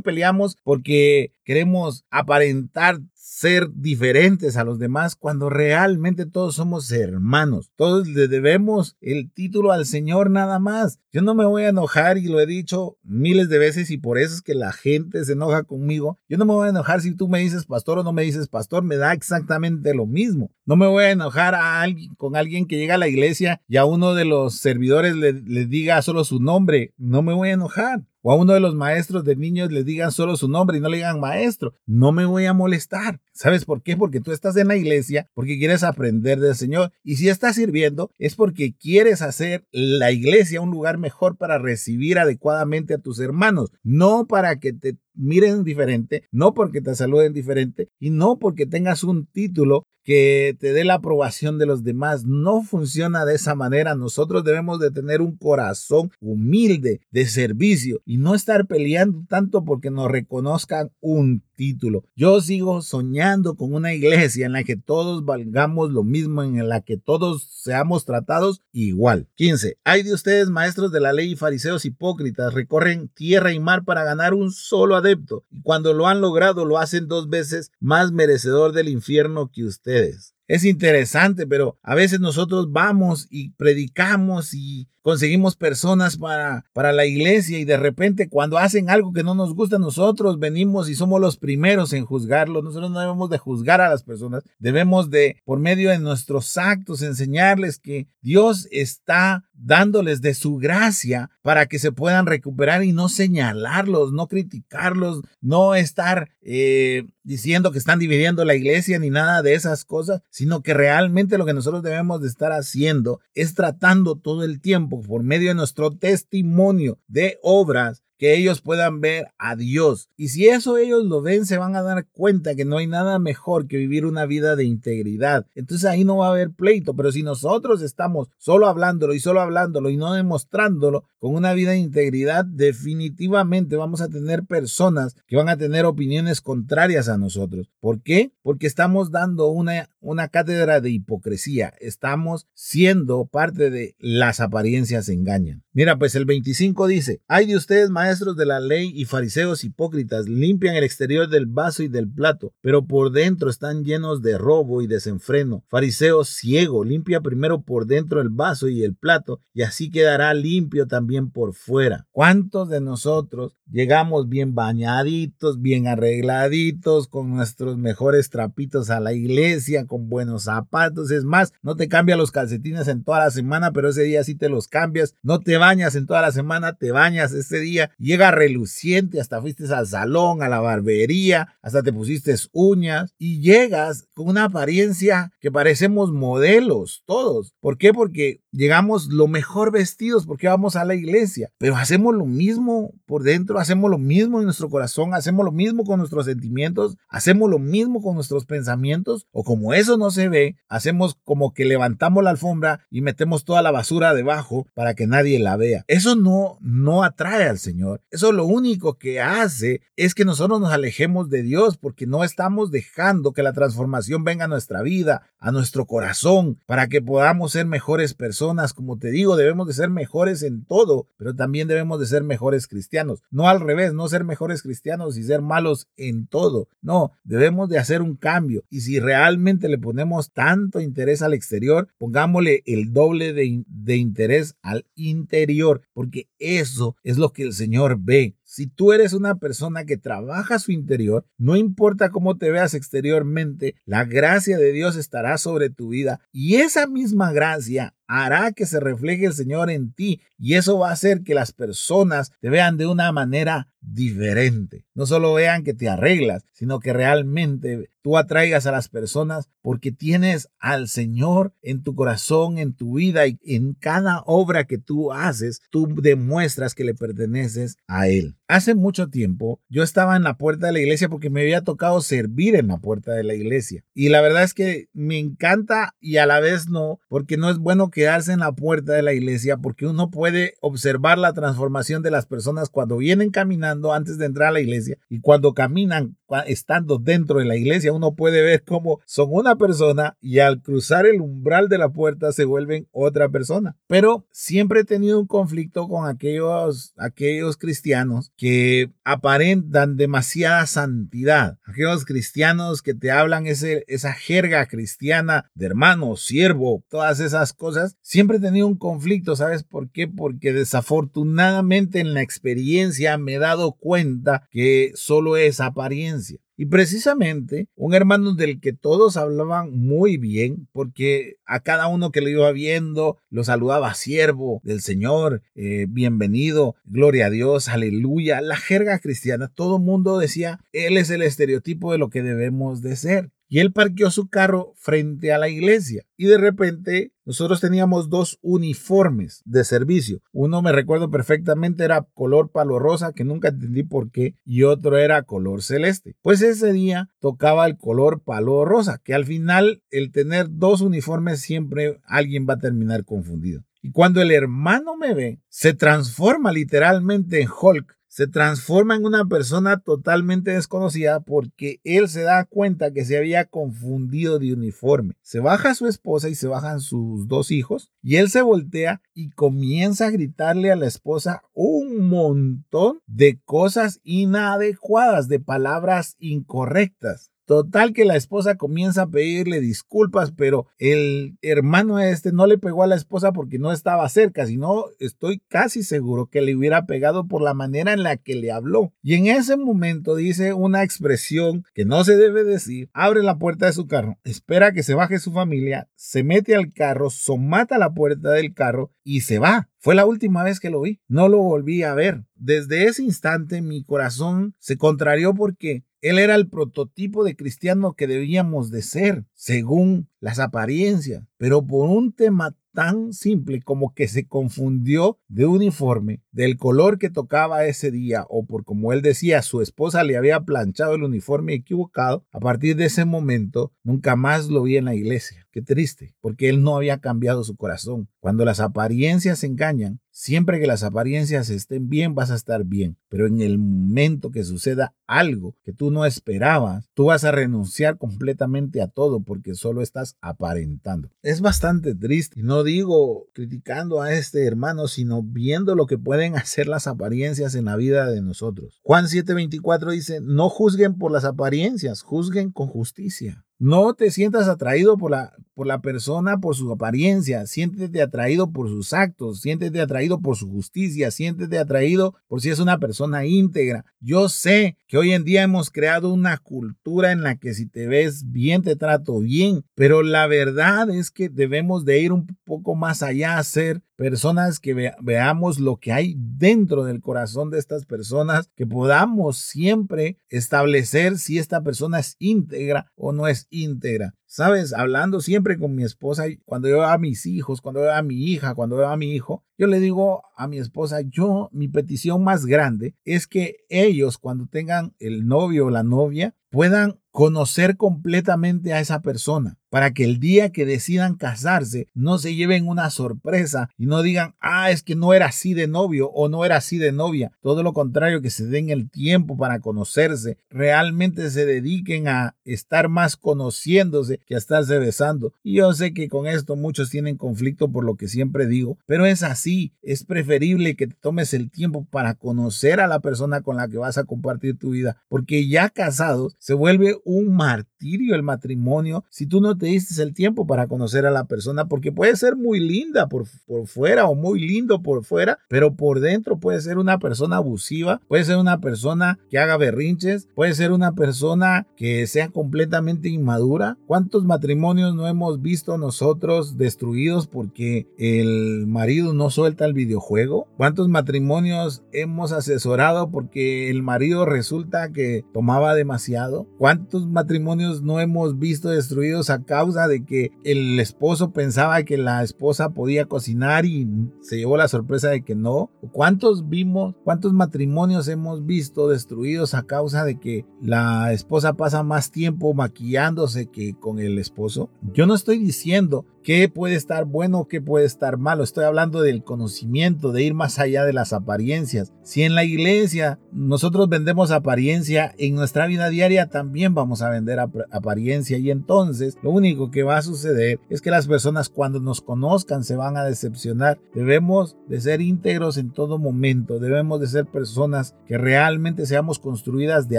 peleamos 0.00 0.56
porque 0.62 1.32
queremos 1.44 2.04
aparentar 2.10 3.00
ser 3.40 3.70
diferentes 3.72 4.56
a 4.56 4.64
los 4.64 4.78
demás 4.78 5.14
cuando 5.16 5.48
realmente 5.48 6.26
todos 6.26 6.56
somos 6.56 6.90
hermanos. 6.90 7.70
Todos 7.76 8.08
le 8.08 8.28
debemos 8.28 8.96
el 9.00 9.30
título 9.30 9.72
al 9.72 9.86
Señor 9.86 10.30
nada 10.30 10.58
más. 10.58 10.98
Yo 11.12 11.22
no 11.22 11.34
me 11.34 11.44
voy 11.44 11.62
a 11.62 11.68
enojar 11.68 12.18
y 12.18 12.26
lo 12.26 12.40
he 12.40 12.46
dicho 12.46 12.98
miles 13.02 13.48
de 13.48 13.58
veces 13.58 13.90
y 13.90 13.98
por 13.98 14.18
eso 14.18 14.34
es 14.34 14.42
que 14.42 14.54
la 14.54 14.72
gente 14.72 15.24
se 15.24 15.32
enoja 15.32 15.62
conmigo. 15.62 16.18
Yo 16.28 16.38
no 16.38 16.44
me 16.44 16.52
voy 16.52 16.66
a 16.66 16.70
enojar 16.70 17.00
si 17.00 17.14
tú 17.14 17.28
me 17.28 17.38
dices 17.38 17.66
pastor 17.66 18.00
o 18.00 18.02
no 18.02 18.12
me 18.12 18.22
dices 18.22 18.48
pastor, 18.48 18.82
me 18.82 18.96
da 18.96 19.12
exactamente 19.12 19.94
lo 19.94 20.06
mismo. 20.06 20.50
No 20.66 20.76
me 20.76 20.86
voy 20.86 21.04
a 21.04 21.10
enojar 21.10 21.54
a 21.54 21.80
alguien, 21.80 22.14
con 22.16 22.36
alguien 22.36 22.66
que 22.66 22.76
llega 22.76 22.96
a 22.96 22.98
la 22.98 23.08
iglesia 23.08 23.62
y 23.68 23.76
a 23.76 23.84
uno 23.84 24.14
de 24.14 24.24
los 24.24 24.56
servidores 24.56 25.16
le, 25.16 25.32
le 25.32 25.66
diga 25.66 26.02
solo 26.02 26.24
su 26.24 26.40
nombre. 26.40 26.92
No 26.98 27.22
me 27.22 27.32
voy 27.32 27.48
a 27.48 27.54
enojar 27.54 28.02
o 28.22 28.32
a 28.32 28.36
uno 28.36 28.52
de 28.52 28.60
los 28.60 28.74
maestros 28.74 29.24
de 29.24 29.36
niños 29.36 29.72
le 29.72 29.84
digan 29.84 30.12
solo 30.12 30.36
su 30.36 30.48
nombre 30.48 30.78
y 30.78 30.80
no 30.80 30.88
le 30.88 30.98
digan 30.98 31.20
maestro, 31.20 31.74
no 31.86 32.12
me 32.12 32.24
voy 32.24 32.46
a 32.46 32.52
molestar. 32.52 33.20
¿Sabes 33.32 33.64
por 33.64 33.82
qué? 33.82 33.96
Porque 33.96 34.20
tú 34.20 34.32
estás 34.32 34.56
en 34.56 34.68
la 34.68 34.76
iglesia, 34.76 35.28
porque 35.34 35.58
quieres 35.58 35.82
aprender 35.82 36.40
del 36.40 36.54
Señor. 36.54 36.92
Y 37.02 37.16
si 37.16 37.28
estás 37.28 37.56
sirviendo, 37.56 38.10
es 38.18 38.34
porque 38.34 38.74
quieres 38.74 39.22
hacer 39.22 39.64
la 39.72 40.12
iglesia 40.12 40.60
un 40.60 40.70
lugar 40.70 40.98
mejor 40.98 41.36
para 41.36 41.58
recibir 41.58 42.18
adecuadamente 42.18 42.94
a 42.94 42.98
tus 42.98 43.20
hermanos, 43.20 43.70
no 43.82 44.26
para 44.26 44.58
que 44.58 44.72
te 44.72 44.98
miren 45.14 45.64
diferente, 45.64 46.24
no 46.30 46.54
porque 46.54 46.80
te 46.80 46.94
saluden 46.94 47.32
diferente 47.32 47.88
y 47.98 48.10
no 48.10 48.38
porque 48.38 48.66
tengas 48.66 49.04
un 49.04 49.26
título 49.26 49.86
que 50.10 50.56
te 50.58 50.72
dé 50.72 50.82
la 50.82 50.94
aprobación 50.94 51.56
de 51.56 51.66
los 51.66 51.84
demás. 51.84 52.24
No 52.24 52.64
funciona 52.64 53.24
de 53.24 53.36
esa 53.36 53.54
manera. 53.54 53.94
Nosotros 53.94 54.42
debemos 54.42 54.80
de 54.80 54.90
tener 54.90 55.20
un 55.20 55.36
corazón 55.36 56.10
humilde 56.18 57.00
de 57.12 57.26
servicio 57.26 58.02
y 58.04 58.16
no 58.16 58.34
estar 58.34 58.66
peleando 58.66 59.24
tanto 59.28 59.64
porque 59.64 59.92
nos 59.92 60.10
reconozcan 60.10 60.90
un 60.98 61.44
título. 61.60 62.04
Yo 62.16 62.40
sigo 62.40 62.80
soñando 62.80 63.54
con 63.54 63.74
una 63.74 63.92
iglesia 63.92 64.46
en 64.46 64.52
la 64.52 64.64
que 64.64 64.76
todos 64.76 65.26
valgamos 65.26 65.90
lo 65.90 66.02
mismo, 66.02 66.42
en 66.42 66.66
la 66.66 66.80
que 66.80 66.96
todos 66.96 67.42
seamos 67.50 68.06
tratados 68.06 68.62
igual. 68.72 69.28
15. 69.34 69.76
Hay 69.84 70.02
de 70.02 70.14
ustedes, 70.14 70.48
maestros 70.48 70.90
de 70.90 71.00
la 71.00 71.12
ley 71.12 71.32
y 71.32 71.36
fariseos 71.36 71.84
hipócritas, 71.84 72.54
recorren 72.54 73.08
tierra 73.08 73.52
y 73.52 73.60
mar 73.60 73.84
para 73.84 74.04
ganar 74.04 74.32
un 74.32 74.52
solo 74.52 74.96
adepto, 74.96 75.44
y 75.50 75.60
cuando 75.60 75.92
lo 75.92 76.06
han 76.06 76.22
logrado 76.22 76.64
lo 76.64 76.78
hacen 76.78 77.08
dos 77.08 77.28
veces 77.28 77.72
más 77.78 78.10
merecedor 78.10 78.72
del 78.72 78.88
infierno 78.88 79.50
que 79.52 79.64
ustedes. 79.64 80.32
Es 80.50 80.64
interesante, 80.64 81.46
pero 81.46 81.78
a 81.80 81.94
veces 81.94 82.18
nosotros 82.18 82.72
vamos 82.72 83.28
y 83.30 83.50
predicamos 83.50 84.52
y 84.52 84.88
conseguimos 85.00 85.54
personas 85.54 86.16
para, 86.16 86.64
para 86.72 86.92
la 86.92 87.06
iglesia 87.06 87.60
y 87.60 87.64
de 87.64 87.76
repente 87.76 88.28
cuando 88.28 88.58
hacen 88.58 88.90
algo 88.90 89.12
que 89.12 89.22
no 89.22 89.36
nos 89.36 89.54
gusta 89.54 89.78
nosotros 89.78 90.40
venimos 90.40 90.88
y 90.88 90.96
somos 90.96 91.20
los 91.20 91.36
primeros 91.36 91.92
en 91.92 92.04
juzgarlo. 92.04 92.62
Nosotros 92.62 92.90
no 92.90 92.98
debemos 92.98 93.30
de 93.30 93.38
juzgar 93.38 93.80
a 93.80 93.90
las 93.90 94.02
personas, 94.02 94.42
debemos 94.58 95.08
de 95.08 95.36
por 95.44 95.60
medio 95.60 95.90
de 95.90 96.00
nuestros 96.00 96.56
actos 96.56 97.02
enseñarles 97.02 97.78
que 97.78 98.08
Dios 98.20 98.66
está 98.72 99.44
dándoles 99.62 100.20
de 100.20 100.34
su 100.34 100.56
gracia 100.56 101.30
para 101.42 101.66
que 101.66 101.78
se 101.78 101.92
puedan 101.92 102.26
recuperar 102.26 102.82
y 102.82 102.92
no 102.92 103.08
señalarlos, 103.08 104.12
no 104.12 104.26
criticarlos, 104.26 105.22
no 105.40 105.74
estar 105.74 106.30
eh, 106.42 107.04
diciendo 107.22 107.70
que 107.70 107.78
están 107.78 107.98
dividiendo 107.98 108.44
la 108.44 108.54
iglesia 108.54 108.98
ni 108.98 109.10
nada 109.10 109.42
de 109.42 109.54
esas 109.54 109.84
cosas, 109.84 110.22
sino 110.30 110.62
que 110.62 110.74
realmente 110.74 111.38
lo 111.38 111.46
que 111.46 111.54
nosotros 111.54 111.82
debemos 111.82 112.22
de 112.22 112.28
estar 112.28 112.52
haciendo 112.52 113.20
es 113.34 113.54
tratando 113.54 114.16
todo 114.16 114.44
el 114.44 114.60
tiempo 114.60 115.00
por 115.02 115.22
medio 115.22 115.48
de 115.48 115.54
nuestro 115.54 115.90
testimonio 115.90 116.98
de 117.06 117.38
obras 117.42 118.02
que 118.20 118.36
ellos 118.36 118.60
puedan 118.60 119.00
ver 119.00 119.28
a 119.38 119.56
Dios. 119.56 120.10
Y 120.14 120.28
si 120.28 120.46
eso 120.46 120.76
ellos 120.76 121.06
lo 121.06 121.22
ven, 121.22 121.46
se 121.46 121.56
van 121.56 121.74
a 121.74 121.80
dar 121.80 122.06
cuenta 122.12 122.54
que 122.54 122.66
no 122.66 122.76
hay 122.76 122.86
nada 122.86 123.18
mejor 123.18 123.66
que 123.66 123.78
vivir 123.78 124.04
una 124.04 124.26
vida 124.26 124.56
de 124.56 124.64
integridad. 124.64 125.46
Entonces 125.54 125.88
ahí 125.88 126.04
no 126.04 126.18
va 126.18 126.26
a 126.26 126.30
haber 126.32 126.50
pleito, 126.50 126.94
pero 126.94 127.12
si 127.12 127.22
nosotros 127.22 127.80
estamos 127.80 128.28
solo 128.36 128.66
hablándolo 128.66 129.14
y 129.14 129.20
solo 129.20 129.40
hablándolo 129.40 129.88
y 129.88 129.96
no 129.96 130.12
demostrándolo 130.12 131.04
con 131.18 131.34
una 131.34 131.54
vida 131.54 131.70
de 131.70 131.78
integridad, 131.78 132.44
definitivamente 132.44 133.76
vamos 133.76 134.02
a 134.02 134.10
tener 134.10 134.44
personas 134.44 135.16
que 135.26 135.36
van 135.36 135.48
a 135.48 135.56
tener 135.56 135.86
opiniones 135.86 136.42
contrarias 136.42 137.08
a 137.08 137.16
nosotros. 137.16 137.70
¿Por 137.80 138.02
qué? 138.02 138.32
Porque 138.42 138.66
estamos 138.66 139.10
dando 139.10 139.48
una, 139.48 139.88
una 140.00 140.28
cátedra 140.28 140.82
de 140.82 140.90
hipocresía. 140.90 141.72
Estamos 141.80 142.48
siendo 142.52 143.24
parte 143.24 143.70
de 143.70 143.96
las 143.98 144.40
apariencias 144.40 145.08
engañan. 145.08 145.62
Mira, 145.72 145.96
pues 145.96 146.16
el 146.16 146.24
25 146.24 146.88
dice, 146.88 147.22
hay 147.28 147.46
de 147.46 147.56
ustedes, 147.56 147.90
maestros, 147.90 148.36
de 148.36 148.44
la 148.44 148.58
ley 148.58 148.90
y 148.92 149.04
fariseos 149.04 149.62
hipócritas 149.62 150.28
limpian 150.28 150.74
el 150.74 150.82
exterior 150.82 151.28
del 151.28 151.46
vaso 151.46 151.84
y 151.84 151.88
del 151.88 152.10
plato, 152.10 152.52
pero 152.60 152.88
por 152.88 153.12
dentro 153.12 153.48
están 153.48 153.84
llenos 153.84 154.20
de 154.20 154.36
robo 154.36 154.82
y 154.82 154.88
desenfreno. 154.88 155.62
Fariseo 155.68 156.24
ciego, 156.24 156.82
limpia 156.82 157.20
primero 157.20 157.62
por 157.62 157.86
dentro 157.86 158.20
el 158.20 158.30
vaso 158.30 158.66
y 158.66 158.82
el 158.82 158.96
plato, 158.96 159.38
y 159.54 159.62
así 159.62 159.92
quedará 159.92 160.34
limpio 160.34 160.88
también 160.88 161.30
por 161.30 161.54
fuera. 161.54 162.08
¿Cuántos 162.10 162.68
de 162.68 162.80
nosotros 162.80 163.56
llegamos 163.70 164.28
bien 164.28 164.54
bañaditos, 164.54 165.60
bien 165.60 165.86
arregladitos, 165.86 167.08
con 167.08 167.30
nuestros 167.30 167.78
mejores 167.78 168.30
trapitos 168.30 168.90
a 168.90 169.00
la 169.00 169.12
iglesia, 169.12 169.86
con 169.86 170.08
buenos 170.08 170.44
zapatos? 170.44 171.10
Es 171.10 171.24
más, 171.24 171.52
no 171.62 171.76
te 171.76 171.88
cambias 171.88 172.18
los 172.18 172.30
calcetines 172.30 172.88
en 172.88 173.04
toda 173.04 173.20
la 173.20 173.30
semana, 173.30 173.72
pero 173.72 173.90
ese 173.90 174.02
día 174.02 174.24
sí 174.24 174.34
te 174.34 174.48
los 174.48 174.68
cambias. 174.68 175.14
No 175.22 175.40
te 175.40 175.56
bañas 175.56 175.94
en 175.94 176.06
toda 176.06 176.22
la 176.22 176.32
semana, 176.32 176.74
te 176.74 176.90
bañas 176.90 177.32
ese 177.32 177.60
día 177.60 177.90
llega 177.98 178.30
reluciente, 178.30 179.20
hasta 179.20 179.40
fuiste 179.40 179.72
al 179.72 179.86
salón, 179.86 180.42
a 180.42 180.48
la 180.48 180.60
barbería, 180.60 181.54
hasta 181.62 181.82
te 181.82 181.92
pusiste 181.92 182.34
uñas 182.52 183.14
y 183.18 183.40
llegas 183.40 184.08
con 184.14 184.28
una 184.28 184.44
apariencia 184.44 185.32
que 185.40 185.50
parecemos 185.50 186.12
modelos, 186.12 187.02
todos. 187.06 187.54
¿Por 187.60 187.78
qué? 187.78 187.92
Porque 187.92 188.42
llegamos 188.52 189.08
lo 189.08 189.28
mejor 189.28 189.72
vestidos, 189.72 190.26
porque 190.26 190.48
vamos 190.48 190.76
a 190.76 190.84
la 190.84 190.94
iglesia, 190.94 191.50
pero 191.58 191.76
hacemos 191.76 192.14
lo 192.14 192.26
mismo 192.26 192.92
por 193.06 193.22
dentro, 193.22 193.58
hacemos 193.58 193.90
lo 193.90 193.98
mismo 193.98 194.38
en 194.38 194.44
nuestro 194.44 194.68
corazón, 194.68 195.14
hacemos 195.14 195.44
lo 195.44 195.52
mismo 195.52 195.84
con 195.84 195.98
nuestros 195.98 196.26
sentimientos, 196.26 196.96
hacemos 197.08 197.50
lo 197.50 197.58
mismo 197.58 198.00
con 198.02 198.14
nuestros 198.14 198.46
pensamientos, 198.46 199.26
o 199.32 199.44
como 199.44 199.74
eso 199.74 199.96
no 199.96 200.10
se 200.10 200.28
ve, 200.28 200.56
hacemos 200.68 201.16
como 201.24 201.52
que 201.52 201.64
levantamos 201.64 202.24
la 202.24 202.30
alfombra 202.30 202.86
y 202.90 203.00
metemos 203.00 203.44
toda 203.44 203.62
la 203.62 203.70
basura 203.70 204.14
debajo 204.14 204.66
para 204.74 204.94
que 204.94 205.06
nadie 205.06 205.38
la 205.38 205.56
vea. 205.56 205.84
Eso 205.88 206.16
no, 206.16 206.58
no 206.60 207.04
atrae 207.04 207.48
al 207.48 207.58
Señor. 207.58 208.02
Eso 208.10 208.32
lo 208.32 208.44
único 208.44 208.98
que 208.98 209.20
hace 209.20 209.82
es 209.96 210.14
que 210.14 210.24
nosotros 210.24 210.60
nos 210.60 210.72
alejemos 210.72 211.30
de 211.30 211.42
Dios 211.42 211.76
porque 211.76 212.06
no 212.06 212.24
estamos 212.24 212.70
dejando 212.70 213.32
que 213.32 213.42
la 213.42 213.52
transformación 213.52 214.24
venga 214.24 214.46
a 214.46 214.48
nuestra 214.48 214.82
vida, 214.82 215.22
a 215.38 215.52
nuestro 215.52 215.86
corazón, 215.86 216.58
para 216.66 216.88
que 216.88 217.02
podamos 217.02 217.52
ser 217.52 217.66
mejores 217.66 218.14
personas. 218.14 218.39
Como 218.74 218.98
te 218.98 219.10
digo, 219.10 219.36
debemos 219.36 219.66
de 219.66 219.74
ser 219.74 219.90
mejores 219.90 220.42
en 220.42 220.64
todo, 220.64 221.06
pero 221.18 221.34
también 221.34 221.68
debemos 221.68 222.00
de 222.00 222.06
ser 222.06 222.24
mejores 222.24 222.66
cristianos. 222.66 223.22
No 223.30 223.48
al 223.48 223.60
revés, 223.60 223.92
no 223.92 224.08
ser 224.08 224.24
mejores 224.24 224.62
cristianos 224.62 225.18
y 225.18 225.24
ser 225.24 225.42
malos 225.42 225.88
en 225.98 226.26
todo. 226.26 226.68
No, 226.80 227.12
debemos 227.22 227.68
de 227.68 227.78
hacer 227.78 228.00
un 228.00 228.16
cambio. 228.16 228.64
Y 228.70 228.80
si 228.80 228.98
realmente 228.98 229.68
le 229.68 229.76
ponemos 229.76 230.32
tanto 230.32 230.80
interés 230.80 231.20
al 231.20 231.34
exterior, 231.34 231.88
pongámosle 231.98 232.62
el 232.64 232.94
doble 232.94 233.34
de, 233.34 233.62
de 233.66 233.96
interés 233.96 234.54
al 234.62 234.86
interior, 234.94 235.82
porque 235.92 236.28
eso 236.38 236.96
es 237.02 237.18
lo 237.18 237.34
que 237.34 237.42
el 237.42 237.52
Señor 237.52 237.98
ve. 238.00 238.36
Si 238.52 238.66
tú 238.66 238.92
eres 238.92 239.12
una 239.12 239.36
persona 239.36 239.84
que 239.84 239.96
trabaja 239.96 240.58
su 240.58 240.72
interior, 240.72 241.24
no 241.38 241.54
importa 241.54 242.10
cómo 242.10 242.36
te 242.36 242.50
veas 242.50 242.74
exteriormente, 242.74 243.76
la 243.84 244.04
gracia 244.04 244.58
de 244.58 244.72
Dios 244.72 244.96
estará 244.96 245.38
sobre 245.38 245.70
tu 245.70 245.90
vida 245.90 246.20
y 246.32 246.56
esa 246.56 246.88
misma 246.88 247.30
gracia 247.30 247.94
hará 248.08 248.50
que 248.50 248.66
se 248.66 248.80
refleje 248.80 249.26
el 249.26 249.34
Señor 249.34 249.70
en 249.70 249.92
ti 249.92 250.20
y 250.36 250.54
eso 250.54 250.80
va 250.80 250.90
a 250.90 250.94
hacer 250.94 251.22
que 251.22 251.32
las 251.32 251.52
personas 251.52 252.32
te 252.40 252.50
vean 252.50 252.76
de 252.76 252.88
una 252.88 253.12
manera 253.12 253.68
diferente. 253.80 254.84
No 255.00 255.06
solo 255.06 255.32
vean 255.32 255.64
que 255.64 255.72
te 255.72 255.88
arreglas, 255.88 256.44
sino 256.52 256.78
que 256.78 256.92
realmente 256.92 257.88
tú 258.02 258.18
atraigas 258.18 258.66
a 258.66 258.72
las 258.72 258.90
personas 258.90 259.48
porque 259.62 259.92
tienes 259.92 260.48
al 260.58 260.88
Señor 260.88 261.54
en 261.62 261.82
tu 261.82 261.94
corazón, 261.94 262.58
en 262.58 262.74
tu 262.74 262.94
vida 262.94 263.26
y 263.26 263.38
en 263.42 263.74
cada 263.74 264.22
obra 264.26 264.64
que 264.64 264.76
tú 264.78 265.12
haces, 265.12 265.62
tú 265.70 265.88
demuestras 266.02 266.74
que 266.74 266.84
le 266.84 266.94
perteneces 266.94 267.76
a 267.86 268.08
Él. 268.08 268.36
Hace 268.46 268.74
mucho 268.74 269.08
tiempo 269.08 269.60
yo 269.68 269.82
estaba 269.82 270.16
en 270.16 270.22
la 270.22 270.36
puerta 270.36 270.66
de 270.66 270.72
la 270.72 270.80
iglesia 270.80 271.08
porque 271.08 271.30
me 271.30 271.42
había 271.42 271.62
tocado 271.62 272.00
servir 272.02 272.54
en 272.56 272.68
la 272.68 272.78
puerta 272.78 273.12
de 273.12 273.24
la 273.24 273.34
iglesia. 273.34 273.84
Y 273.94 274.08
la 274.08 274.20
verdad 274.20 274.42
es 274.42 274.54
que 274.54 274.88
me 274.92 275.18
encanta 275.18 275.94
y 276.00 276.16
a 276.16 276.26
la 276.26 276.40
vez 276.40 276.68
no, 276.68 277.00
porque 277.08 277.36
no 277.36 277.50
es 277.50 277.58
bueno 277.58 277.90
quedarse 277.90 278.32
en 278.32 278.40
la 278.40 278.52
puerta 278.52 278.92
de 278.92 279.02
la 279.02 279.12
iglesia 279.12 279.58
porque 279.58 279.86
uno 279.86 280.10
puede 280.10 280.54
observar 280.60 281.18
la 281.18 281.32
transformación 281.32 282.02
de 282.02 282.10
las 282.10 282.26
personas 282.26 282.70
cuando 282.70 282.96
vienen 282.96 283.30
caminando 283.30 283.92
antes 283.92 284.18
de 284.18 284.26
entrar 284.26 284.48
a 284.48 284.52
la 284.52 284.60
iglesia 284.60 284.89
y 285.08 285.20
cuando 285.20 285.54
caminan 285.54 286.16
estando 286.46 286.98
dentro 286.98 287.40
de 287.40 287.44
la 287.44 287.56
iglesia 287.56 287.92
uno 287.92 288.14
puede 288.14 288.42
ver 288.42 288.62
cómo 288.64 289.00
son 289.04 289.28
una 289.32 289.56
persona 289.56 290.16
y 290.20 290.38
al 290.38 290.62
cruzar 290.62 291.06
el 291.06 291.20
umbral 291.20 291.68
de 291.68 291.78
la 291.78 291.88
puerta 291.88 292.32
se 292.32 292.44
vuelven 292.44 292.88
otra 292.92 293.28
persona. 293.28 293.76
Pero 293.86 294.26
siempre 294.30 294.80
he 294.80 294.84
tenido 294.84 295.18
un 295.18 295.26
conflicto 295.26 295.88
con 295.88 296.08
aquellos, 296.08 296.92
aquellos 296.96 297.56
cristianos 297.56 298.32
que 298.36 298.90
aparentan 299.04 299.96
demasiada 299.96 300.66
santidad. 300.66 301.58
Aquellos 301.64 302.04
cristianos 302.04 302.82
que 302.82 302.94
te 302.94 303.10
hablan 303.10 303.46
ese, 303.46 303.84
esa 303.88 304.12
jerga 304.12 304.66
cristiana 304.66 305.50
de 305.54 305.66
hermano, 305.66 306.16
siervo, 306.16 306.84
todas 306.88 307.20
esas 307.20 307.52
cosas. 307.52 307.96
Siempre 308.00 308.38
he 308.38 308.40
tenido 308.40 308.66
un 308.66 308.76
conflicto, 308.76 309.36
¿sabes 309.36 309.62
por 309.62 309.90
qué? 309.90 310.06
Porque 310.08 310.52
desafortunadamente 310.52 312.00
en 312.00 312.14
la 312.14 312.22
experiencia 312.22 313.18
me 313.18 313.34
he 313.34 313.38
dado 313.38 313.72
cuenta 313.72 314.48
que 314.50 314.69
solo 314.94 315.36
es 315.36 315.60
apariencia. 315.60 316.38
Y 316.56 316.66
precisamente 316.66 317.68
un 317.74 317.94
hermano 317.94 318.34
del 318.34 318.60
que 318.60 318.74
todos 318.74 319.16
hablaban 319.16 319.70
muy 319.72 320.18
bien, 320.18 320.68
porque 320.72 321.36
a 321.46 321.60
cada 321.60 321.86
uno 321.88 322.10
que 322.12 322.20
lo 322.20 322.28
iba 322.28 322.52
viendo 322.52 323.16
lo 323.30 323.44
saludaba 323.44 323.94
siervo 323.94 324.60
del 324.62 324.82
Señor, 324.82 325.42
eh, 325.54 325.86
bienvenido, 325.88 326.76
gloria 326.84 327.26
a 327.26 327.30
Dios, 327.30 327.68
aleluya. 327.68 328.42
La 328.42 328.56
jerga 328.56 328.98
cristiana, 328.98 329.48
todo 329.48 329.78
el 329.78 329.82
mundo 329.84 330.18
decía, 330.18 330.60
Él 330.72 330.98
es 330.98 331.08
el 331.08 331.22
estereotipo 331.22 331.92
de 331.92 331.98
lo 331.98 332.10
que 332.10 332.22
debemos 332.22 332.82
de 332.82 332.96
ser 332.96 333.30
y 333.50 333.58
él 333.58 333.72
parqueó 333.72 334.10
su 334.10 334.28
carro 334.28 334.72
frente 334.76 335.32
a 335.32 335.38
la 335.38 335.48
iglesia 335.48 336.06
y 336.16 336.26
de 336.26 336.38
repente 336.38 337.12
nosotros 337.24 337.60
teníamos 337.60 338.08
dos 338.08 338.38
uniformes 338.42 339.42
de 339.44 339.64
servicio. 339.64 340.22
Uno 340.32 340.62
me 340.62 340.70
recuerdo 340.70 341.10
perfectamente 341.10 341.84
era 341.84 342.06
color 342.14 342.52
palo 342.52 342.78
rosa 342.78 343.12
que 343.12 343.24
nunca 343.24 343.48
entendí 343.48 343.82
por 343.82 344.12
qué 344.12 344.36
y 344.44 344.62
otro 344.62 344.98
era 344.98 345.24
color 345.24 345.62
celeste. 345.62 346.14
Pues 346.22 346.42
ese 346.42 346.72
día 346.72 347.10
tocaba 347.18 347.66
el 347.66 347.76
color 347.76 348.22
palo 348.22 348.64
rosa, 348.64 349.00
que 349.02 349.14
al 349.14 349.26
final 349.26 349.82
el 349.90 350.12
tener 350.12 350.46
dos 350.48 350.80
uniformes 350.80 351.40
siempre 351.40 352.00
alguien 352.04 352.46
va 352.48 352.54
a 352.54 352.60
terminar 352.60 353.04
confundido. 353.04 353.64
Y 353.82 353.90
cuando 353.90 354.22
el 354.22 354.30
hermano 354.30 354.96
me 354.96 355.14
ve, 355.14 355.40
se 355.48 355.74
transforma 355.74 356.52
literalmente 356.52 357.40
en 357.40 357.48
Hulk 357.48 357.99
se 358.10 358.26
transforma 358.26 358.96
en 358.96 359.04
una 359.04 359.24
persona 359.26 359.78
totalmente 359.78 360.50
desconocida 360.50 361.20
porque 361.20 361.80
él 361.84 362.08
se 362.08 362.22
da 362.22 362.44
cuenta 362.44 362.92
que 362.92 363.04
se 363.04 363.16
había 363.16 363.44
confundido 363.44 364.40
de 364.40 364.52
uniforme. 364.52 365.14
Se 365.22 365.38
baja 365.38 365.76
su 365.76 365.86
esposa 365.86 366.28
y 366.28 366.34
se 366.34 366.48
bajan 366.48 366.80
sus 366.80 367.28
dos 367.28 367.52
hijos 367.52 367.92
y 368.02 368.16
él 368.16 368.28
se 368.28 368.42
voltea 368.42 369.00
y 369.14 369.30
comienza 369.30 370.06
a 370.06 370.10
gritarle 370.10 370.72
a 370.72 370.76
la 370.76 370.88
esposa 370.88 371.42
un 371.54 372.08
montón 372.08 372.98
de 373.06 373.40
cosas 373.44 374.00
inadecuadas, 374.02 375.28
de 375.28 375.38
palabras 375.38 376.16
incorrectas. 376.18 377.30
Total 377.50 377.92
que 377.92 378.04
la 378.04 378.14
esposa 378.14 378.54
comienza 378.54 379.02
a 379.02 379.06
pedirle 379.08 379.58
disculpas, 379.58 380.30
pero 380.30 380.68
el 380.78 381.36
hermano 381.42 381.98
este 381.98 382.30
no 382.30 382.46
le 382.46 382.58
pegó 382.58 382.84
a 382.84 382.86
la 382.86 382.94
esposa 382.94 383.32
porque 383.32 383.58
no 383.58 383.72
estaba 383.72 384.08
cerca, 384.08 384.46
sino 384.46 384.84
estoy 385.00 385.42
casi 385.48 385.82
seguro 385.82 386.26
que 386.26 386.42
le 386.42 386.54
hubiera 386.54 386.86
pegado 386.86 387.26
por 387.26 387.42
la 387.42 387.52
manera 387.52 387.92
en 387.92 388.04
la 388.04 388.16
que 388.16 388.36
le 388.36 388.52
habló. 388.52 388.92
Y 389.02 389.14
en 389.14 389.26
ese 389.26 389.56
momento 389.56 390.14
dice 390.14 390.52
una 390.52 390.84
expresión 390.84 391.64
que 391.74 391.84
no 391.84 392.04
se 392.04 392.16
debe 392.16 392.44
decir, 392.44 392.88
abre 392.92 393.24
la 393.24 393.40
puerta 393.40 393.66
de 393.66 393.72
su 393.72 393.88
carro, 393.88 394.16
espera 394.22 394.70
que 394.70 394.84
se 394.84 394.94
baje 394.94 395.18
su 395.18 395.32
familia, 395.32 395.88
se 395.96 396.22
mete 396.22 396.54
al 396.54 396.72
carro, 396.72 397.10
somata 397.10 397.78
la 397.78 397.92
puerta 397.92 398.30
del 398.30 398.54
carro 398.54 398.92
y 399.02 399.22
se 399.22 399.40
va. 399.40 399.68
Fue 399.82 399.96
la 399.96 400.06
última 400.06 400.44
vez 400.44 400.60
que 400.60 400.70
lo 400.70 400.82
vi. 400.82 401.00
No 401.08 401.28
lo 401.28 401.38
volví 401.38 401.82
a 401.82 401.94
ver. 401.94 402.24
Desde 402.34 402.84
ese 402.84 403.02
instante 403.02 403.62
mi 403.62 403.82
corazón 403.82 404.54
se 404.58 404.76
contrarió 404.76 405.34
porque 405.34 405.84
él 406.00 406.18
era 406.18 406.34
el 406.34 406.48
prototipo 406.48 407.24
de 407.24 407.36
cristiano 407.36 407.94
que 407.94 408.06
debíamos 408.06 408.70
de 408.70 408.82
ser, 408.82 409.24
según 409.34 410.08
las 410.20 410.38
apariencias, 410.38 411.24
pero 411.36 411.66
por 411.66 411.88
un 411.88 412.12
tema 412.12 412.56
tan 412.72 413.12
simple 413.12 413.62
como 413.62 413.94
que 413.94 414.08
se 414.08 414.26
confundió 414.26 415.18
de 415.28 415.46
uniforme, 415.46 416.22
del 416.30 416.56
color 416.56 416.98
que 416.98 417.10
tocaba 417.10 417.66
ese 417.66 417.90
día 417.90 418.24
o 418.28 418.46
por 418.46 418.64
como 418.64 418.92
él 418.92 419.02
decía, 419.02 419.42
su 419.42 419.60
esposa 419.60 420.04
le 420.04 420.16
había 420.16 420.40
planchado 420.40 420.94
el 420.94 421.02
uniforme 421.02 421.54
equivocado, 421.54 422.26
a 422.32 422.38
partir 422.38 422.76
de 422.76 422.86
ese 422.86 423.04
momento 423.04 423.72
nunca 423.82 424.16
más 424.16 424.48
lo 424.48 424.62
vi 424.62 424.76
en 424.76 424.84
la 424.84 424.94
iglesia. 424.94 425.46
Qué 425.52 425.62
triste, 425.62 426.14
porque 426.20 426.48
él 426.48 426.62
no 426.62 426.76
había 426.76 426.98
cambiado 426.98 427.42
su 427.42 427.56
corazón. 427.56 428.08
Cuando 428.20 428.44
las 428.44 428.60
apariencias 428.60 429.42
engañan, 429.42 430.00
siempre 430.12 430.60
que 430.60 430.68
las 430.68 430.84
apariencias 430.84 431.50
estén 431.50 431.88
bien, 431.88 432.14
vas 432.14 432.30
a 432.30 432.36
estar 432.36 432.64
bien. 432.64 432.98
Pero 433.08 433.26
en 433.26 433.40
el 433.40 433.58
momento 433.58 434.30
que 434.30 434.44
suceda 434.44 434.94
algo 435.08 435.56
que 435.64 435.72
tú 435.72 435.90
no 435.90 436.04
esperabas, 436.04 436.88
tú 436.94 437.06
vas 437.06 437.24
a 437.24 437.32
renunciar 437.32 437.98
completamente 437.98 438.80
a 438.80 438.86
todo 438.86 439.24
porque 439.24 439.56
solo 439.56 439.82
estás 439.82 440.16
aparentando. 440.20 441.10
Es 441.22 441.40
bastante 441.40 441.96
triste. 441.96 442.44
No 442.44 442.62
digo 442.62 443.26
criticando 443.32 444.02
a 444.02 444.12
este 444.12 444.46
hermano, 444.46 444.86
sino 444.86 445.24
viendo 445.24 445.74
lo 445.74 445.86
que 445.86 445.98
pueden 445.98 446.36
hacer 446.36 446.68
las 446.68 446.86
apariencias 446.86 447.56
en 447.56 447.64
la 447.64 447.74
vida 447.74 448.08
de 448.08 448.22
nosotros. 448.22 448.78
Juan 448.82 449.06
7:24 449.06 449.90
dice, 449.90 450.20
no 450.20 450.48
juzguen 450.48 450.96
por 450.96 451.10
las 451.10 451.24
apariencias, 451.24 452.02
juzguen 452.02 452.52
con 452.52 452.68
justicia. 452.68 453.44
No 453.60 453.92
te 453.94 454.10
sientas 454.10 454.48
atraído 454.48 454.96
por 454.96 455.10
la, 455.10 455.34
por 455.60 455.66
la 455.66 455.82
persona, 455.82 456.40
por 456.40 456.56
su 456.56 456.72
apariencia, 456.72 457.44
siéntete 457.44 458.00
atraído 458.00 458.50
por 458.50 458.70
sus 458.70 458.94
actos, 458.94 459.42
siéntete 459.42 459.82
atraído 459.82 460.18
por 460.18 460.34
su 460.34 460.48
justicia, 460.48 461.10
siéntete 461.10 461.58
atraído 461.58 462.14
por 462.28 462.40
si 462.40 462.48
es 462.48 462.60
una 462.60 462.78
persona 462.78 463.26
íntegra. 463.26 463.84
Yo 464.00 464.30
sé 464.30 464.78
que 464.86 464.96
hoy 464.96 465.12
en 465.12 465.22
día 465.22 465.42
hemos 465.42 465.70
creado 465.70 466.14
una 466.14 466.38
cultura 466.38 467.12
en 467.12 467.22
la 467.22 467.36
que 467.36 467.52
si 467.52 467.66
te 467.66 467.86
ves 467.88 468.32
bien, 468.32 468.62
te 468.62 468.74
trato 468.74 469.20
bien, 469.20 469.62
pero 469.74 470.02
la 470.02 470.26
verdad 470.26 470.88
es 470.88 471.10
que 471.10 471.28
debemos 471.28 471.84
de 471.84 472.00
ir 472.00 472.12
un 472.12 472.26
poco 472.46 472.74
más 472.74 473.02
allá 473.02 473.36
a 473.36 473.44
ser 473.44 473.82
personas 473.96 474.60
que 474.60 474.94
veamos 475.02 475.60
lo 475.60 475.76
que 475.76 475.92
hay 475.92 476.14
dentro 476.16 476.84
del 476.84 477.02
corazón 477.02 477.50
de 477.50 477.58
estas 477.58 477.84
personas, 477.84 478.48
que 478.56 478.66
podamos 478.66 479.36
siempre 479.36 480.16
establecer 480.30 481.18
si 481.18 481.36
esta 481.36 481.62
persona 481.62 481.98
es 481.98 482.16
íntegra 482.18 482.90
o 482.96 483.12
no 483.12 483.28
es 483.28 483.46
íntegra. 483.50 484.14
Sabes, 484.32 484.72
hablando 484.72 485.20
siempre 485.20 485.58
con 485.58 485.74
mi 485.74 485.82
esposa, 485.82 486.26
cuando 486.44 486.68
yo 486.68 486.76
veo 486.76 486.86
a 486.86 486.98
mis 486.98 487.26
hijos, 487.26 487.60
cuando 487.60 487.80
veo 487.80 487.92
a 487.92 488.00
mi 488.00 488.14
hija, 488.14 488.54
cuando 488.54 488.76
veo 488.76 488.86
a 488.86 488.96
mi 488.96 489.12
hijo, 489.12 489.44
yo 489.58 489.66
le 489.66 489.80
digo 489.80 490.22
a 490.36 490.46
mi 490.46 490.58
esposa, 490.58 491.00
yo, 491.00 491.48
mi 491.50 491.66
petición 491.66 492.22
más 492.22 492.46
grande 492.46 492.94
es 493.04 493.26
que 493.26 493.56
ellos, 493.68 494.18
cuando 494.18 494.46
tengan 494.46 494.94
el 495.00 495.26
novio 495.26 495.66
o 495.66 495.70
la 495.70 495.82
novia, 495.82 496.36
puedan 496.48 497.00
conocer 497.10 497.76
completamente 497.76 498.72
a 498.72 498.78
esa 498.78 499.02
persona 499.02 499.59
para 499.70 499.92
que 499.92 500.04
el 500.04 500.18
día 500.18 500.50
que 500.50 500.66
decidan 500.66 501.14
casarse 501.14 501.86
no 501.94 502.18
se 502.18 502.34
lleven 502.34 502.68
una 502.68 502.90
sorpresa 502.90 503.70
y 503.78 503.86
no 503.86 504.02
digan, 504.02 504.34
ah, 504.40 504.70
es 504.70 504.82
que 504.82 504.96
no 504.96 505.14
era 505.14 505.26
así 505.26 505.54
de 505.54 505.68
novio 505.68 506.10
o 506.10 506.28
no 506.28 506.44
era 506.44 506.56
así 506.56 506.76
de 506.78 506.92
novia. 506.92 507.32
Todo 507.40 507.62
lo 507.62 507.72
contrario, 507.72 508.20
que 508.20 508.30
se 508.30 508.46
den 508.46 508.70
el 508.70 508.90
tiempo 508.90 509.36
para 509.36 509.60
conocerse, 509.60 510.38
realmente 510.50 511.30
se 511.30 511.46
dediquen 511.46 512.08
a 512.08 512.36
estar 512.44 512.88
más 512.88 513.16
conociéndose 513.16 514.20
que 514.26 514.34
a 514.34 514.38
estarse 514.38 514.78
besando. 514.78 515.32
Y 515.42 515.54
yo 515.54 515.72
sé 515.72 515.94
que 515.94 516.08
con 516.08 516.26
esto 516.26 516.56
muchos 516.56 516.90
tienen 516.90 517.16
conflicto 517.16 517.70
por 517.70 517.84
lo 517.84 517.94
que 517.94 518.08
siempre 518.08 518.46
digo, 518.46 518.78
pero 518.86 519.06
es 519.06 519.22
así. 519.22 519.72
Es 519.82 520.04
preferible 520.04 520.74
que 520.74 520.88
te 520.88 520.96
tomes 521.00 521.32
el 521.32 521.50
tiempo 521.50 521.86
para 521.90 522.14
conocer 522.14 522.80
a 522.80 522.88
la 522.88 523.00
persona 523.00 523.40
con 523.42 523.56
la 523.56 523.68
que 523.68 523.78
vas 523.78 523.98
a 523.98 524.04
compartir 524.04 524.58
tu 524.58 524.70
vida, 524.70 525.02
porque 525.08 525.48
ya 525.48 525.70
casados 525.70 526.34
se 526.38 526.54
vuelve 526.54 526.96
un 527.04 527.34
martirio 527.34 528.14
el 528.14 528.22
matrimonio 528.22 529.04
si 529.10 529.26
tú 529.26 529.40
no 529.40 529.56
te 529.60 529.66
diste 529.66 530.02
el 530.02 530.14
tiempo 530.14 530.46
para 530.46 530.66
conocer 530.66 531.06
a 531.06 531.10
la 531.12 531.24
persona, 531.24 531.66
porque 531.66 531.92
puede 531.92 532.16
ser 532.16 532.34
muy 532.34 532.58
linda 532.58 533.08
por, 533.08 533.26
por 533.46 533.68
fuera 533.68 534.06
o 534.06 534.16
muy 534.16 534.40
lindo 534.40 534.82
por 534.82 535.04
fuera, 535.04 535.38
pero 535.48 535.74
por 535.74 536.00
dentro 536.00 536.38
puede 536.38 536.60
ser 536.60 536.78
una 536.78 536.98
persona 536.98 537.36
abusiva, 537.36 538.00
puede 538.08 538.24
ser 538.24 538.38
una 538.38 538.60
persona 538.60 539.18
que 539.30 539.38
haga 539.38 539.56
berrinches, 539.56 540.28
puede 540.34 540.54
ser 540.54 540.72
una 540.72 540.92
persona 540.92 541.66
que 541.76 542.06
sea 542.06 542.28
completamente 542.28 543.08
inmadura. 543.08 543.78
¿Cuántos 543.86 544.24
matrimonios 544.24 544.94
no 544.94 545.06
hemos 545.06 545.40
visto 545.42 545.78
nosotros 545.78 546.56
destruidos 546.56 547.26
porque 547.26 547.86
el 547.98 548.66
marido 548.66 549.12
no 549.12 549.30
suelta 549.30 549.66
el 549.66 549.74
videojuego? 549.74 550.48
¿Cuántos 550.56 550.88
matrimonios 550.88 551.82
hemos 551.92 552.32
asesorado 552.32 553.10
porque 553.10 553.70
el 553.70 553.82
marido 553.82 554.24
resulta 554.24 554.90
que 554.90 555.24
tomaba 555.32 555.74
demasiado? 555.74 556.46
¿Cuántos 556.58 557.06
matrimonios 557.06 557.82
no 557.82 558.00
hemos 558.00 558.38
visto 558.38 558.70
destruidos 558.70 559.30
a 559.30 559.42
causa 559.50 559.88
de 559.88 560.04
que 560.04 560.30
el 560.44 560.78
esposo 560.78 561.32
pensaba 561.32 561.82
que 561.82 561.98
la 561.98 562.22
esposa 562.22 562.68
podía 562.70 563.06
cocinar 563.06 563.66
y 563.66 563.88
se 564.20 564.36
llevó 564.36 564.56
la 564.56 564.68
sorpresa 564.68 565.08
de 565.08 565.22
que 565.22 565.34
no? 565.34 565.72
¿Cuántos 565.90 566.48
vimos, 566.48 566.94
cuántos 567.02 567.32
matrimonios 567.32 568.06
hemos 568.06 568.46
visto 568.46 568.88
destruidos 568.88 569.54
a 569.54 569.64
causa 569.64 570.04
de 570.04 570.20
que 570.20 570.46
la 570.62 571.12
esposa 571.12 571.54
pasa 571.54 571.82
más 571.82 572.12
tiempo 572.12 572.54
maquillándose 572.54 573.46
que 573.46 573.74
con 573.74 573.98
el 573.98 574.20
esposo? 574.20 574.70
Yo 574.94 575.08
no 575.08 575.14
estoy 575.14 575.40
diciendo 575.40 576.06
qué 576.22 576.48
puede 576.48 576.74
estar 576.74 577.04
bueno, 577.04 577.46
qué 577.48 577.60
puede 577.60 577.86
estar 577.86 578.18
malo. 578.18 578.42
Estoy 578.42 578.64
hablando 578.64 579.00
del 579.00 579.24
conocimiento, 579.24 580.12
de 580.12 580.22
ir 580.22 580.34
más 580.34 580.58
allá 580.58 580.84
de 580.84 580.92
las 580.92 581.12
apariencias. 581.12 581.92
Si 582.02 582.22
en 582.22 582.34
la 582.34 582.44
iglesia 582.44 583.18
nosotros 583.32 583.88
vendemos 583.88 584.30
apariencia, 584.30 585.14
en 585.18 585.34
nuestra 585.34 585.66
vida 585.66 585.88
diaria 585.88 586.28
también 586.28 586.74
vamos 586.74 587.02
a 587.02 587.10
vender 587.10 587.38
apariencia 587.38 588.38
y 588.38 588.50
entonces 588.50 589.16
lo 589.22 589.30
único 589.30 589.70
que 589.70 589.82
va 589.82 589.98
a 589.98 590.02
suceder 590.02 590.60
es 590.68 590.80
que 590.80 590.90
las 590.90 591.06
personas 591.06 591.48
cuando 591.48 591.80
nos 591.80 592.00
conozcan 592.00 592.64
se 592.64 592.76
van 592.76 592.96
a 592.96 593.04
decepcionar. 593.04 593.78
Debemos 593.94 594.56
de 594.68 594.80
ser 594.80 595.00
íntegros 595.00 595.56
en 595.56 595.70
todo 595.70 595.98
momento, 595.98 596.58
debemos 596.58 597.00
de 597.00 597.06
ser 597.06 597.26
personas 597.26 597.94
que 598.06 598.18
realmente 598.18 598.86
seamos 598.86 599.18
construidas 599.18 599.88
de 599.88 599.98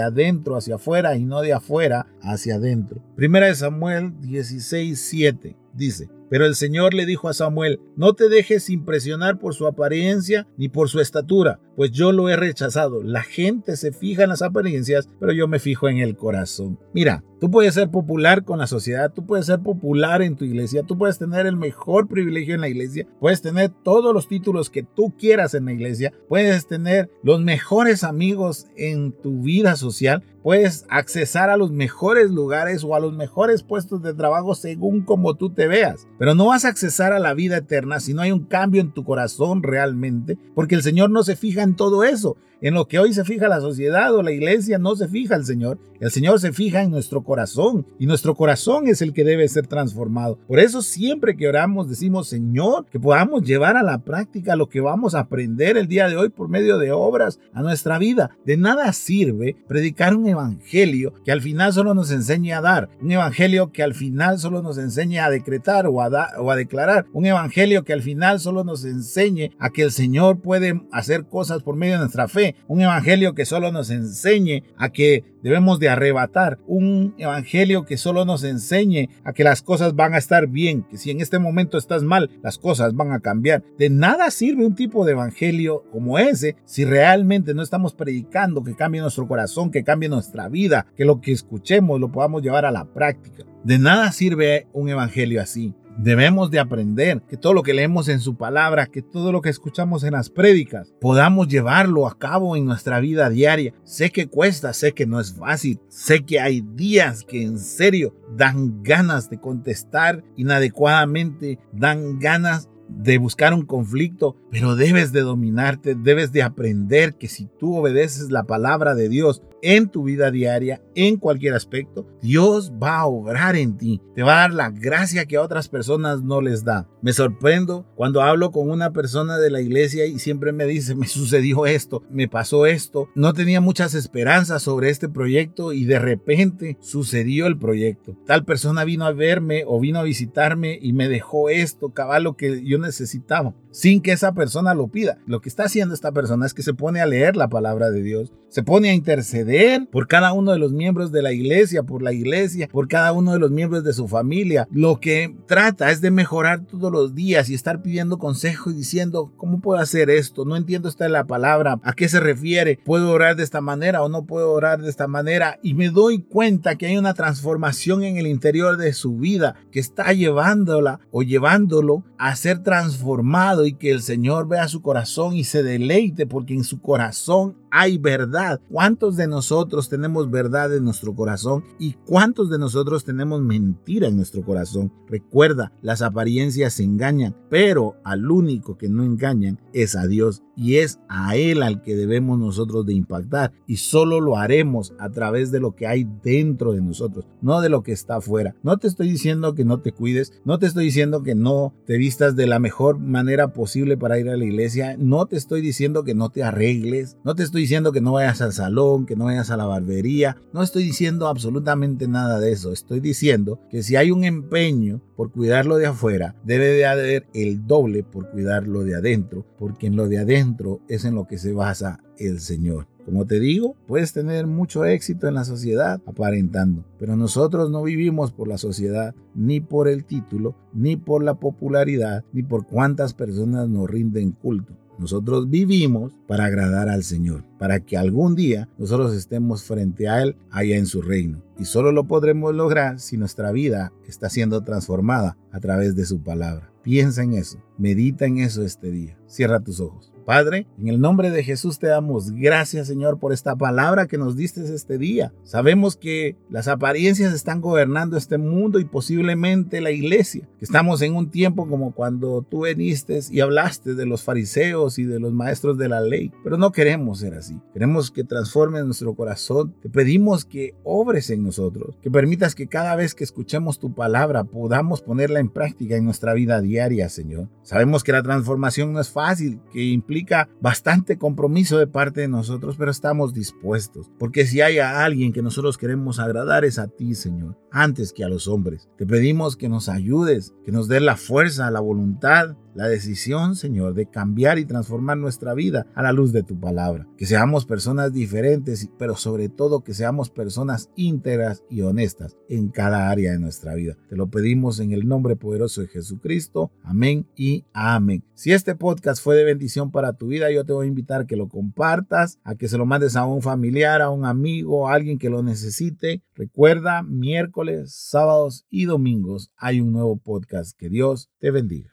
adentro 0.00 0.56
hacia 0.56 0.76
afuera 0.76 1.16
y 1.16 1.24
no 1.24 1.40
de 1.40 1.52
afuera 1.52 2.06
hacia 2.22 2.56
adentro. 2.56 3.02
Primera 3.16 3.46
de 3.46 3.54
Samuel 3.54 4.20
16, 4.20 5.00
7 5.00 5.61
dice, 5.74 6.08
pero 6.32 6.46
el 6.46 6.54
Señor 6.54 6.94
le 6.94 7.04
dijo 7.04 7.28
a 7.28 7.34
Samuel, 7.34 7.78
no 7.94 8.14
te 8.14 8.30
dejes 8.30 8.70
impresionar 8.70 9.38
por 9.38 9.52
su 9.52 9.66
apariencia 9.66 10.48
ni 10.56 10.70
por 10.70 10.88
su 10.88 10.98
estatura, 10.98 11.60
pues 11.76 11.90
yo 11.90 12.10
lo 12.10 12.30
he 12.30 12.36
rechazado. 12.36 13.02
La 13.02 13.22
gente 13.22 13.76
se 13.76 13.92
fija 13.92 14.22
en 14.22 14.30
las 14.30 14.40
apariencias, 14.40 15.10
pero 15.20 15.32
yo 15.32 15.46
me 15.46 15.58
fijo 15.58 15.90
en 15.90 15.98
el 15.98 16.16
corazón. 16.16 16.78
Mira, 16.94 17.22
tú 17.38 17.50
puedes 17.50 17.74
ser 17.74 17.90
popular 17.90 18.44
con 18.44 18.58
la 18.58 18.66
sociedad, 18.66 19.12
tú 19.12 19.26
puedes 19.26 19.44
ser 19.44 19.60
popular 19.60 20.22
en 20.22 20.36
tu 20.36 20.46
iglesia, 20.46 20.84
tú 20.84 20.96
puedes 20.96 21.18
tener 21.18 21.44
el 21.44 21.56
mejor 21.56 22.08
privilegio 22.08 22.54
en 22.54 22.62
la 22.62 22.68
iglesia, 22.68 23.06
puedes 23.20 23.42
tener 23.42 23.70
todos 23.82 24.14
los 24.14 24.26
títulos 24.26 24.70
que 24.70 24.84
tú 24.84 25.14
quieras 25.18 25.52
en 25.52 25.66
la 25.66 25.72
iglesia, 25.72 26.14
puedes 26.28 26.66
tener 26.66 27.10
los 27.22 27.42
mejores 27.42 28.04
amigos 28.04 28.68
en 28.76 29.12
tu 29.12 29.42
vida 29.42 29.76
social, 29.76 30.22
puedes 30.42 30.86
accesar 30.88 31.50
a 31.50 31.56
los 31.56 31.72
mejores 31.72 32.30
lugares 32.30 32.84
o 32.84 32.94
a 32.94 33.00
los 33.00 33.12
mejores 33.12 33.62
puestos 33.62 34.02
de 34.02 34.14
trabajo 34.14 34.54
según 34.54 35.02
como 35.02 35.34
tú 35.34 35.50
te 35.50 35.66
veas. 35.66 36.06
Pero 36.22 36.36
no 36.36 36.46
vas 36.46 36.64
a 36.64 36.68
accesar 36.68 37.12
a 37.12 37.18
la 37.18 37.34
vida 37.34 37.56
eterna 37.56 37.98
si 37.98 38.14
no 38.14 38.22
hay 38.22 38.30
un 38.30 38.44
cambio 38.44 38.80
en 38.80 38.92
tu 38.92 39.02
corazón 39.02 39.60
realmente, 39.60 40.38
porque 40.54 40.76
el 40.76 40.84
Señor 40.84 41.10
no 41.10 41.24
se 41.24 41.34
fija 41.34 41.64
en 41.64 41.74
todo 41.74 42.04
eso. 42.04 42.36
En 42.62 42.74
lo 42.74 42.86
que 42.86 43.00
hoy 43.00 43.12
se 43.12 43.24
fija 43.24 43.48
la 43.48 43.60
sociedad 43.60 44.14
o 44.14 44.22
la 44.22 44.30
iglesia 44.30 44.78
no 44.78 44.94
se 44.94 45.08
fija 45.08 45.34
el 45.34 45.44
Señor. 45.44 45.80
El 45.98 46.12
Señor 46.12 46.38
se 46.38 46.52
fija 46.52 46.82
en 46.82 46.92
nuestro 46.92 47.24
corazón 47.24 47.86
y 47.98 48.06
nuestro 48.06 48.36
corazón 48.36 48.86
es 48.86 49.02
el 49.02 49.12
que 49.12 49.24
debe 49.24 49.48
ser 49.48 49.66
transformado. 49.66 50.38
Por 50.46 50.60
eso 50.60 50.80
siempre 50.80 51.36
que 51.36 51.48
oramos 51.48 51.88
decimos, 51.88 52.28
Señor, 52.28 52.86
que 52.86 53.00
podamos 53.00 53.42
llevar 53.42 53.76
a 53.76 53.82
la 53.82 53.98
práctica 53.98 54.54
lo 54.54 54.68
que 54.68 54.80
vamos 54.80 55.16
a 55.16 55.20
aprender 55.20 55.76
el 55.76 55.88
día 55.88 56.08
de 56.08 56.16
hoy 56.16 56.28
por 56.28 56.48
medio 56.48 56.78
de 56.78 56.92
obras 56.92 57.40
a 57.52 57.62
nuestra 57.62 57.98
vida. 57.98 58.36
De 58.46 58.56
nada 58.56 58.92
sirve 58.92 59.56
predicar 59.66 60.14
un 60.14 60.28
evangelio 60.28 61.14
que 61.24 61.32
al 61.32 61.40
final 61.40 61.72
solo 61.72 61.94
nos 61.94 62.12
enseñe 62.12 62.52
a 62.52 62.60
dar, 62.60 62.90
un 63.00 63.10
evangelio 63.10 63.72
que 63.72 63.82
al 63.82 63.94
final 63.94 64.38
solo 64.38 64.62
nos 64.62 64.78
enseñe 64.78 65.18
a 65.18 65.30
decretar 65.30 65.88
o 65.88 66.00
a, 66.00 66.10
o 66.38 66.50
a 66.50 66.56
declarar, 66.56 67.06
un 67.12 67.26
evangelio 67.26 67.84
que 67.84 67.92
al 67.92 68.02
final 68.02 68.40
solo 68.40 68.64
nos 68.64 68.84
enseñe 68.84 69.50
a 69.58 69.70
que 69.70 69.82
el 69.82 69.90
Señor 69.90 70.40
puede 70.40 70.80
hacer 70.92 71.24
cosas 71.24 71.62
por 71.62 71.76
medio 71.76 71.94
de 71.94 72.00
nuestra 72.00 72.28
fe 72.28 72.56
un 72.68 72.80
evangelio 72.80 73.34
que 73.34 73.44
solo 73.44 73.72
nos 73.72 73.90
enseñe 73.90 74.64
a 74.76 74.90
que 74.90 75.24
debemos 75.42 75.78
de 75.78 75.88
arrebatar, 75.88 76.58
un 76.66 77.14
evangelio 77.18 77.84
que 77.84 77.96
solo 77.96 78.24
nos 78.24 78.44
enseñe 78.44 79.08
a 79.24 79.32
que 79.32 79.44
las 79.44 79.62
cosas 79.62 79.94
van 79.94 80.14
a 80.14 80.18
estar 80.18 80.46
bien, 80.46 80.84
que 80.84 80.96
si 80.96 81.10
en 81.10 81.20
este 81.20 81.38
momento 81.38 81.78
estás 81.78 82.02
mal, 82.02 82.30
las 82.42 82.58
cosas 82.58 82.94
van 82.94 83.12
a 83.12 83.20
cambiar. 83.20 83.64
De 83.78 83.90
nada 83.90 84.30
sirve 84.30 84.64
un 84.64 84.74
tipo 84.74 85.04
de 85.04 85.12
evangelio 85.12 85.84
como 85.90 86.18
ese 86.18 86.56
si 86.64 86.84
realmente 86.84 87.54
no 87.54 87.62
estamos 87.62 87.94
predicando 87.94 88.62
que 88.62 88.76
cambie 88.76 89.00
nuestro 89.00 89.26
corazón, 89.26 89.70
que 89.70 89.84
cambie 89.84 90.08
nuestra 90.08 90.48
vida, 90.48 90.86
que 90.96 91.04
lo 91.04 91.20
que 91.20 91.32
escuchemos 91.32 92.00
lo 92.00 92.12
podamos 92.12 92.42
llevar 92.42 92.64
a 92.64 92.70
la 92.70 92.84
práctica. 92.84 93.44
De 93.64 93.78
nada 93.78 94.10
sirve 94.12 94.66
un 94.72 94.88
evangelio 94.88 95.40
así. 95.40 95.74
Debemos 95.98 96.50
de 96.50 96.58
aprender 96.58 97.22
que 97.28 97.36
todo 97.36 97.52
lo 97.52 97.62
que 97.62 97.74
leemos 97.74 98.08
en 98.08 98.20
su 98.20 98.36
palabra, 98.36 98.86
que 98.86 99.02
todo 99.02 99.30
lo 99.30 99.42
que 99.42 99.50
escuchamos 99.50 100.04
en 100.04 100.12
las 100.12 100.30
prédicas, 100.30 100.94
podamos 101.00 101.48
llevarlo 101.48 102.06
a 102.06 102.18
cabo 102.18 102.56
en 102.56 102.64
nuestra 102.64 102.98
vida 102.98 103.28
diaria. 103.28 103.74
Sé 103.84 104.10
que 104.10 104.26
cuesta, 104.26 104.72
sé 104.72 104.92
que 104.92 105.06
no 105.06 105.20
es 105.20 105.34
fácil, 105.34 105.80
sé 105.88 106.24
que 106.24 106.40
hay 106.40 106.62
días 106.62 107.24
que 107.24 107.42
en 107.42 107.58
serio 107.58 108.14
dan 108.34 108.82
ganas 108.82 109.28
de 109.28 109.38
contestar 109.38 110.24
inadecuadamente, 110.36 111.58
dan 111.72 112.18
ganas 112.18 112.68
de 112.88 113.18
buscar 113.18 113.54
un 113.54 113.64
conflicto, 113.64 114.36
pero 114.50 114.76
debes 114.76 115.12
de 115.12 115.20
dominarte, 115.20 115.94
debes 115.94 116.32
de 116.32 116.42
aprender 116.42 117.14
que 117.14 117.28
si 117.28 117.48
tú 117.58 117.76
obedeces 117.76 118.30
la 118.30 118.44
palabra 118.44 118.94
de 118.94 119.08
Dios, 119.08 119.42
en 119.62 119.88
tu 119.88 120.02
vida 120.02 120.30
diaria, 120.30 120.82
en 120.94 121.16
cualquier 121.16 121.54
aspecto, 121.54 122.06
Dios 122.20 122.72
va 122.82 122.98
a 122.98 123.06
obrar 123.06 123.56
en 123.56 123.78
ti. 123.78 124.02
Te 124.14 124.22
va 124.22 124.34
a 124.34 124.40
dar 124.40 124.52
la 124.52 124.70
gracia 124.70 125.24
que 125.24 125.36
a 125.36 125.42
otras 125.42 125.68
personas 125.68 126.22
no 126.22 126.40
les 126.40 126.64
da. 126.64 126.88
Me 127.00 127.12
sorprendo 127.12 127.86
cuando 127.94 128.20
hablo 128.20 128.50
con 128.50 128.68
una 128.68 128.92
persona 128.92 129.38
de 129.38 129.50
la 129.50 129.60
iglesia 129.60 130.04
y 130.06 130.18
siempre 130.18 130.52
me 130.52 130.66
dice, 130.66 130.94
me 130.94 131.06
sucedió 131.06 131.64
esto, 131.64 132.02
me 132.10 132.28
pasó 132.28 132.66
esto. 132.66 133.08
No 133.14 133.32
tenía 133.32 133.60
muchas 133.60 133.94
esperanzas 133.94 134.62
sobre 134.62 134.90
este 134.90 135.08
proyecto 135.08 135.72
y 135.72 135.84
de 135.84 136.00
repente 136.00 136.76
sucedió 136.80 137.46
el 137.46 137.58
proyecto. 137.58 138.16
Tal 138.26 138.44
persona 138.44 138.84
vino 138.84 139.06
a 139.06 139.12
verme 139.12 139.64
o 139.66 139.78
vino 139.78 140.00
a 140.00 140.04
visitarme 140.04 140.78
y 140.82 140.92
me 140.92 141.08
dejó 141.08 141.48
esto, 141.48 141.90
cabal, 141.90 142.24
lo 142.24 142.36
que 142.36 142.64
yo 142.64 142.78
necesitaba, 142.78 143.54
sin 143.70 144.02
que 144.02 144.12
esa 144.12 144.34
persona 144.34 144.74
lo 144.74 144.88
pida. 144.88 145.18
Lo 145.26 145.40
que 145.40 145.48
está 145.48 145.64
haciendo 145.64 145.94
esta 145.94 146.10
persona 146.10 146.46
es 146.46 146.54
que 146.54 146.62
se 146.62 146.74
pone 146.74 147.00
a 147.00 147.06
leer 147.06 147.36
la 147.36 147.48
palabra 147.48 147.90
de 147.90 148.02
Dios, 148.02 148.32
se 148.48 148.62
pone 148.62 148.90
a 148.90 148.94
interceder 148.94 149.51
por 149.90 150.08
cada 150.08 150.32
uno 150.32 150.52
de 150.52 150.58
los 150.58 150.72
miembros 150.72 151.12
de 151.12 151.22
la 151.22 151.32
iglesia, 151.32 151.82
por 151.82 152.02
la 152.02 152.12
iglesia, 152.12 152.68
por 152.68 152.88
cada 152.88 153.12
uno 153.12 153.32
de 153.32 153.38
los 153.38 153.50
miembros 153.50 153.84
de 153.84 153.92
su 153.92 154.08
familia. 154.08 154.66
Lo 154.70 154.98
que 155.00 155.36
trata 155.46 155.90
es 155.90 156.00
de 156.00 156.10
mejorar 156.10 156.64
todos 156.64 156.90
los 156.90 157.14
días 157.14 157.50
y 157.50 157.54
estar 157.54 157.82
pidiendo 157.82 158.18
consejo 158.18 158.70
y 158.70 158.74
diciendo, 158.74 159.32
¿cómo 159.36 159.60
puedo 159.60 159.80
hacer 159.80 160.10
esto? 160.10 160.44
No 160.44 160.56
entiendo 160.56 160.88
esta 160.88 161.08
la 161.08 161.24
palabra, 161.24 161.80
¿a 161.82 161.92
qué 161.92 162.08
se 162.08 162.20
refiere? 162.20 162.78
¿Puedo 162.84 163.10
orar 163.10 163.36
de 163.36 163.42
esta 163.42 163.60
manera 163.60 164.02
o 164.02 164.08
no 164.08 164.24
puedo 164.24 164.52
orar 164.52 164.80
de 164.80 164.88
esta 164.88 165.06
manera? 165.06 165.58
Y 165.62 165.74
me 165.74 165.90
doy 165.90 166.22
cuenta 166.22 166.76
que 166.76 166.86
hay 166.86 166.96
una 166.96 167.14
transformación 167.14 168.04
en 168.04 168.16
el 168.16 168.26
interior 168.26 168.76
de 168.76 168.92
su 168.92 169.16
vida 169.16 169.56
que 169.70 169.80
está 169.80 170.12
llevándola 170.12 171.00
o 171.10 171.22
llevándolo 171.22 172.04
a 172.18 172.34
ser 172.36 172.62
transformado 172.62 173.66
y 173.66 173.74
que 173.74 173.90
el 173.90 174.02
Señor 174.02 174.48
vea 174.48 174.68
su 174.68 174.82
corazón 174.82 175.36
y 175.36 175.44
se 175.44 175.62
deleite 175.62 176.26
porque 176.26 176.54
en 176.54 176.64
su 176.64 176.80
corazón 176.80 177.56
hay 177.74 177.96
verdad. 177.96 178.60
¿Cuántos 178.70 179.16
de 179.16 179.26
nosotros 179.26 179.88
tenemos 179.88 180.30
verdad 180.30 180.76
en 180.76 180.84
nuestro 180.84 181.14
corazón 181.14 181.64
y 181.78 181.94
cuántos 182.04 182.50
de 182.50 182.58
nosotros 182.58 183.02
tenemos 183.02 183.40
mentira 183.40 184.08
en 184.08 184.16
nuestro 184.16 184.42
corazón? 184.42 184.92
Recuerda, 185.08 185.72
las 185.80 186.02
apariencias 186.02 186.78
engañan, 186.80 187.34
pero 187.48 187.96
al 188.04 188.30
único 188.30 188.76
que 188.76 188.90
no 188.90 189.02
engañan 189.02 189.58
es 189.72 189.96
a 189.96 190.06
Dios 190.06 190.42
y 190.54 190.76
es 190.76 190.98
a 191.08 191.34
Él 191.36 191.62
al 191.62 191.82
que 191.82 191.96
debemos 191.96 192.38
nosotros 192.38 192.84
de 192.84 192.92
impactar 192.92 193.52
y 193.66 193.76
solo 193.76 194.20
lo 194.20 194.36
haremos 194.36 194.92
a 194.98 195.08
través 195.08 195.50
de 195.50 195.60
lo 195.60 195.74
que 195.74 195.86
hay 195.86 196.06
dentro 196.22 196.72
de 196.72 196.82
nosotros, 196.82 197.24
no 197.40 197.62
de 197.62 197.70
lo 197.70 197.82
que 197.82 197.92
está 197.92 198.16
afuera. 198.16 198.54
No 198.62 198.76
te 198.76 198.86
estoy 198.86 199.08
diciendo 199.08 199.54
que 199.54 199.64
no 199.64 199.80
te 199.80 199.92
cuides, 199.92 200.32
no 200.44 200.58
te 200.58 200.66
estoy 200.66 200.84
diciendo 200.84 201.22
que 201.22 201.34
no 201.34 201.72
te 201.86 201.96
vistas 201.96 202.36
de 202.36 202.46
la 202.46 202.58
mejor 202.58 202.98
manera 202.98 203.54
posible 203.54 203.96
para 203.96 204.18
ir 204.18 204.28
a 204.28 204.36
la 204.36 204.44
iglesia, 204.44 204.96
no 204.98 205.24
te 205.24 205.36
estoy 205.36 205.62
diciendo 205.62 206.04
que 206.04 206.14
no 206.14 206.28
te 206.28 206.42
arregles, 206.42 207.16
no 207.24 207.34
te 207.34 207.42
estoy 207.42 207.61
diciendo 207.62 207.92
que 207.92 208.00
no 208.00 208.12
vayas 208.12 208.40
al 208.40 208.52
salón, 208.52 209.06
que 209.06 209.16
no 209.16 209.26
vayas 209.26 209.50
a 209.50 209.56
la 209.56 209.64
barbería. 209.64 210.36
No 210.52 210.62
estoy 210.62 210.82
diciendo 210.84 211.28
absolutamente 211.28 212.08
nada 212.08 212.38
de 212.38 212.52
eso. 212.52 212.72
Estoy 212.72 213.00
diciendo 213.00 213.60
que 213.70 213.82
si 213.82 213.96
hay 213.96 214.10
un 214.10 214.24
empeño 214.24 215.00
por 215.16 215.32
cuidarlo 215.32 215.76
de 215.76 215.86
afuera, 215.86 216.34
debe 216.44 216.66
de 216.68 216.86
haber 216.86 217.26
el 217.34 217.66
doble 217.66 218.02
por 218.02 218.30
cuidarlo 218.30 218.84
de 218.84 218.96
adentro, 218.96 219.46
porque 219.58 219.86
en 219.86 219.96
lo 219.96 220.08
de 220.08 220.18
adentro 220.18 220.80
es 220.88 221.04
en 221.04 221.14
lo 221.14 221.26
que 221.26 221.38
se 221.38 221.52
basa 221.52 222.00
el 222.18 222.40
Señor. 222.40 222.86
Como 223.04 223.26
te 223.26 223.40
digo, 223.40 223.76
puedes 223.86 224.12
tener 224.12 224.46
mucho 224.46 224.84
éxito 224.84 225.26
en 225.26 225.34
la 225.34 225.44
sociedad 225.44 226.00
aparentando, 226.06 226.84
pero 226.98 227.16
nosotros 227.16 227.68
no 227.70 227.82
vivimos 227.82 228.30
por 228.30 228.46
la 228.46 228.58
sociedad, 228.58 229.14
ni 229.34 229.60
por 229.60 229.88
el 229.88 230.04
título, 230.04 230.54
ni 230.72 230.96
por 230.96 231.24
la 231.24 231.34
popularidad, 231.34 232.24
ni 232.32 232.44
por 232.44 232.64
cuántas 232.64 233.12
personas 233.12 233.68
nos 233.68 233.90
rinden 233.90 234.32
culto. 234.32 234.76
Nosotros 235.02 235.50
vivimos 235.50 236.14
para 236.28 236.44
agradar 236.44 236.88
al 236.88 237.02
Señor, 237.02 237.42
para 237.58 237.80
que 237.80 237.96
algún 237.96 238.36
día 238.36 238.68
nosotros 238.78 239.16
estemos 239.16 239.64
frente 239.64 240.08
a 240.08 240.22
Él 240.22 240.36
allá 240.48 240.76
en 240.76 240.86
su 240.86 241.02
reino. 241.02 241.42
Y 241.58 241.64
solo 241.64 241.90
lo 241.90 242.04
podremos 242.04 242.54
lograr 242.54 243.00
si 243.00 243.16
nuestra 243.16 243.50
vida 243.50 243.92
está 244.06 244.30
siendo 244.30 244.62
transformada 244.62 245.36
a 245.50 245.58
través 245.58 245.96
de 245.96 246.06
su 246.06 246.22
palabra. 246.22 246.70
Piensa 246.84 247.24
en 247.24 247.32
eso, 247.32 247.58
medita 247.82 248.26
en 248.26 248.38
eso 248.38 248.62
este 248.62 248.92
día. 248.92 249.18
Cierra 249.26 249.58
tus 249.58 249.80
ojos. 249.80 250.12
Padre, 250.24 250.66
en 250.78 250.88
el 250.88 251.00
nombre 251.00 251.30
de 251.30 251.42
Jesús 251.42 251.78
te 251.78 251.88
damos 251.88 252.30
gracias, 252.30 252.86
Señor, 252.86 253.18
por 253.18 253.32
esta 253.32 253.56
palabra 253.56 254.06
que 254.06 254.18
nos 254.18 254.36
diste 254.36 254.62
este 254.62 254.98
día. 254.98 255.32
Sabemos 255.42 255.96
que 255.96 256.36
las 256.48 256.68
apariencias 256.68 257.34
están 257.34 257.60
gobernando 257.60 258.16
este 258.16 258.38
mundo 258.38 258.78
y 258.78 258.84
posiblemente 258.84 259.80
la 259.80 259.90
iglesia. 259.90 260.48
Estamos 260.60 261.02
en 261.02 261.16
un 261.16 261.30
tiempo 261.30 261.66
como 261.66 261.92
cuando 261.92 262.42
tú 262.42 262.66
viniste 262.66 263.18
y 263.30 263.40
hablaste 263.40 263.94
de 263.94 264.06
los 264.06 264.22
fariseos 264.22 264.98
y 264.98 265.04
de 265.04 265.18
los 265.18 265.32
maestros 265.32 265.76
de 265.76 265.88
la 265.88 266.00
ley. 266.00 266.30
Pero 266.44 266.56
no 266.56 266.70
queremos 266.70 267.18
ser 267.18 267.34
así. 267.34 267.60
Queremos 267.72 268.10
que 268.10 268.22
transformes 268.22 268.84
nuestro 268.84 269.14
corazón. 269.14 269.74
Te 269.82 269.88
pedimos 269.88 270.44
que 270.44 270.76
obres 270.84 271.30
en 271.30 271.42
nosotros, 271.42 271.96
que 272.00 272.10
permitas 272.10 272.54
que 272.54 272.68
cada 272.68 272.94
vez 272.94 273.14
que 273.14 273.24
escuchemos 273.24 273.78
tu 273.80 273.92
palabra 273.92 274.44
podamos 274.44 275.02
ponerla 275.02 275.40
en 275.40 275.48
práctica 275.48 275.96
en 275.96 276.04
nuestra 276.04 276.32
vida 276.34 276.60
diaria, 276.60 277.08
Señor. 277.08 277.48
Sabemos 277.72 278.04
que 278.04 278.12
la 278.12 278.22
transformación 278.22 278.92
no 278.92 279.00
es 279.00 279.08
fácil, 279.08 279.58
que 279.72 279.82
implica 279.82 280.46
bastante 280.60 281.16
compromiso 281.16 281.78
de 281.78 281.86
parte 281.86 282.20
de 282.20 282.28
nosotros, 282.28 282.76
pero 282.76 282.90
estamos 282.90 283.32
dispuestos. 283.32 284.10
Porque 284.18 284.44
si 284.44 284.60
hay 284.60 284.78
a 284.78 285.02
alguien 285.02 285.32
que 285.32 285.40
nosotros 285.40 285.78
queremos 285.78 286.18
agradar 286.18 286.66
es 286.66 286.78
a 286.78 286.88
ti, 286.88 287.14
Señor, 287.14 287.56
antes 287.70 288.12
que 288.12 288.24
a 288.24 288.28
los 288.28 288.46
hombres. 288.46 288.90
Te 288.98 289.06
pedimos 289.06 289.56
que 289.56 289.70
nos 289.70 289.88
ayudes, 289.88 290.52
que 290.66 290.70
nos 290.70 290.86
des 290.86 291.00
la 291.00 291.16
fuerza, 291.16 291.70
la 291.70 291.80
voluntad 291.80 292.58
la 292.74 292.88
decisión, 292.88 293.56
Señor, 293.56 293.94
de 293.94 294.06
cambiar 294.06 294.58
y 294.58 294.64
transformar 294.64 295.18
nuestra 295.18 295.54
vida 295.54 295.86
a 295.94 296.02
la 296.02 296.12
luz 296.12 296.32
de 296.32 296.42
tu 296.42 296.58
palabra. 296.58 297.06
Que 297.16 297.26
seamos 297.26 297.66
personas 297.66 298.12
diferentes, 298.12 298.88
pero 298.98 299.16
sobre 299.16 299.48
todo 299.48 299.84
que 299.84 299.94
seamos 299.94 300.30
personas 300.30 300.90
íntegras 300.96 301.62
y 301.68 301.82
honestas 301.82 302.36
en 302.48 302.68
cada 302.68 303.10
área 303.10 303.32
de 303.32 303.38
nuestra 303.38 303.74
vida. 303.74 303.96
Te 304.08 304.16
lo 304.16 304.28
pedimos 304.28 304.80
en 304.80 304.92
el 304.92 305.06
nombre 305.06 305.36
poderoso 305.36 305.80
de 305.80 305.88
Jesucristo. 305.88 306.70
Amén 306.82 307.26
y 307.36 307.64
amén. 307.72 308.24
Si 308.34 308.52
este 308.52 308.74
podcast 308.74 309.22
fue 309.22 309.36
de 309.36 309.44
bendición 309.44 309.90
para 309.90 310.14
tu 310.14 310.28
vida, 310.28 310.50
yo 310.50 310.64
te 310.64 310.72
voy 310.72 310.86
a 310.86 310.88
invitar 310.88 311.22
a 311.22 311.26
que 311.26 311.36
lo 311.36 311.48
compartas, 311.48 312.38
a 312.42 312.54
que 312.54 312.68
se 312.68 312.78
lo 312.78 312.86
mandes 312.86 313.16
a 313.16 313.24
un 313.24 313.42
familiar, 313.42 314.02
a 314.02 314.10
un 314.10 314.24
amigo, 314.24 314.88
a 314.88 314.94
alguien 314.94 315.18
que 315.18 315.30
lo 315.30 315.42
necesite. 315.42 316.22
Recuerda, 316.34 317.02
miércoles, 317.02 317.94
sábados 317.94 318.66
y 318.70 318.86
domingos 318.86 319.52
hay 319.56 319.80
un 319.80 319.92
nuevo 319.92 320.16
podcast. 320.16 320.76
Que 320.76 320.88
Dios 320.88 321.30
te 321.38 321.50
bendiga. 321.50 321.90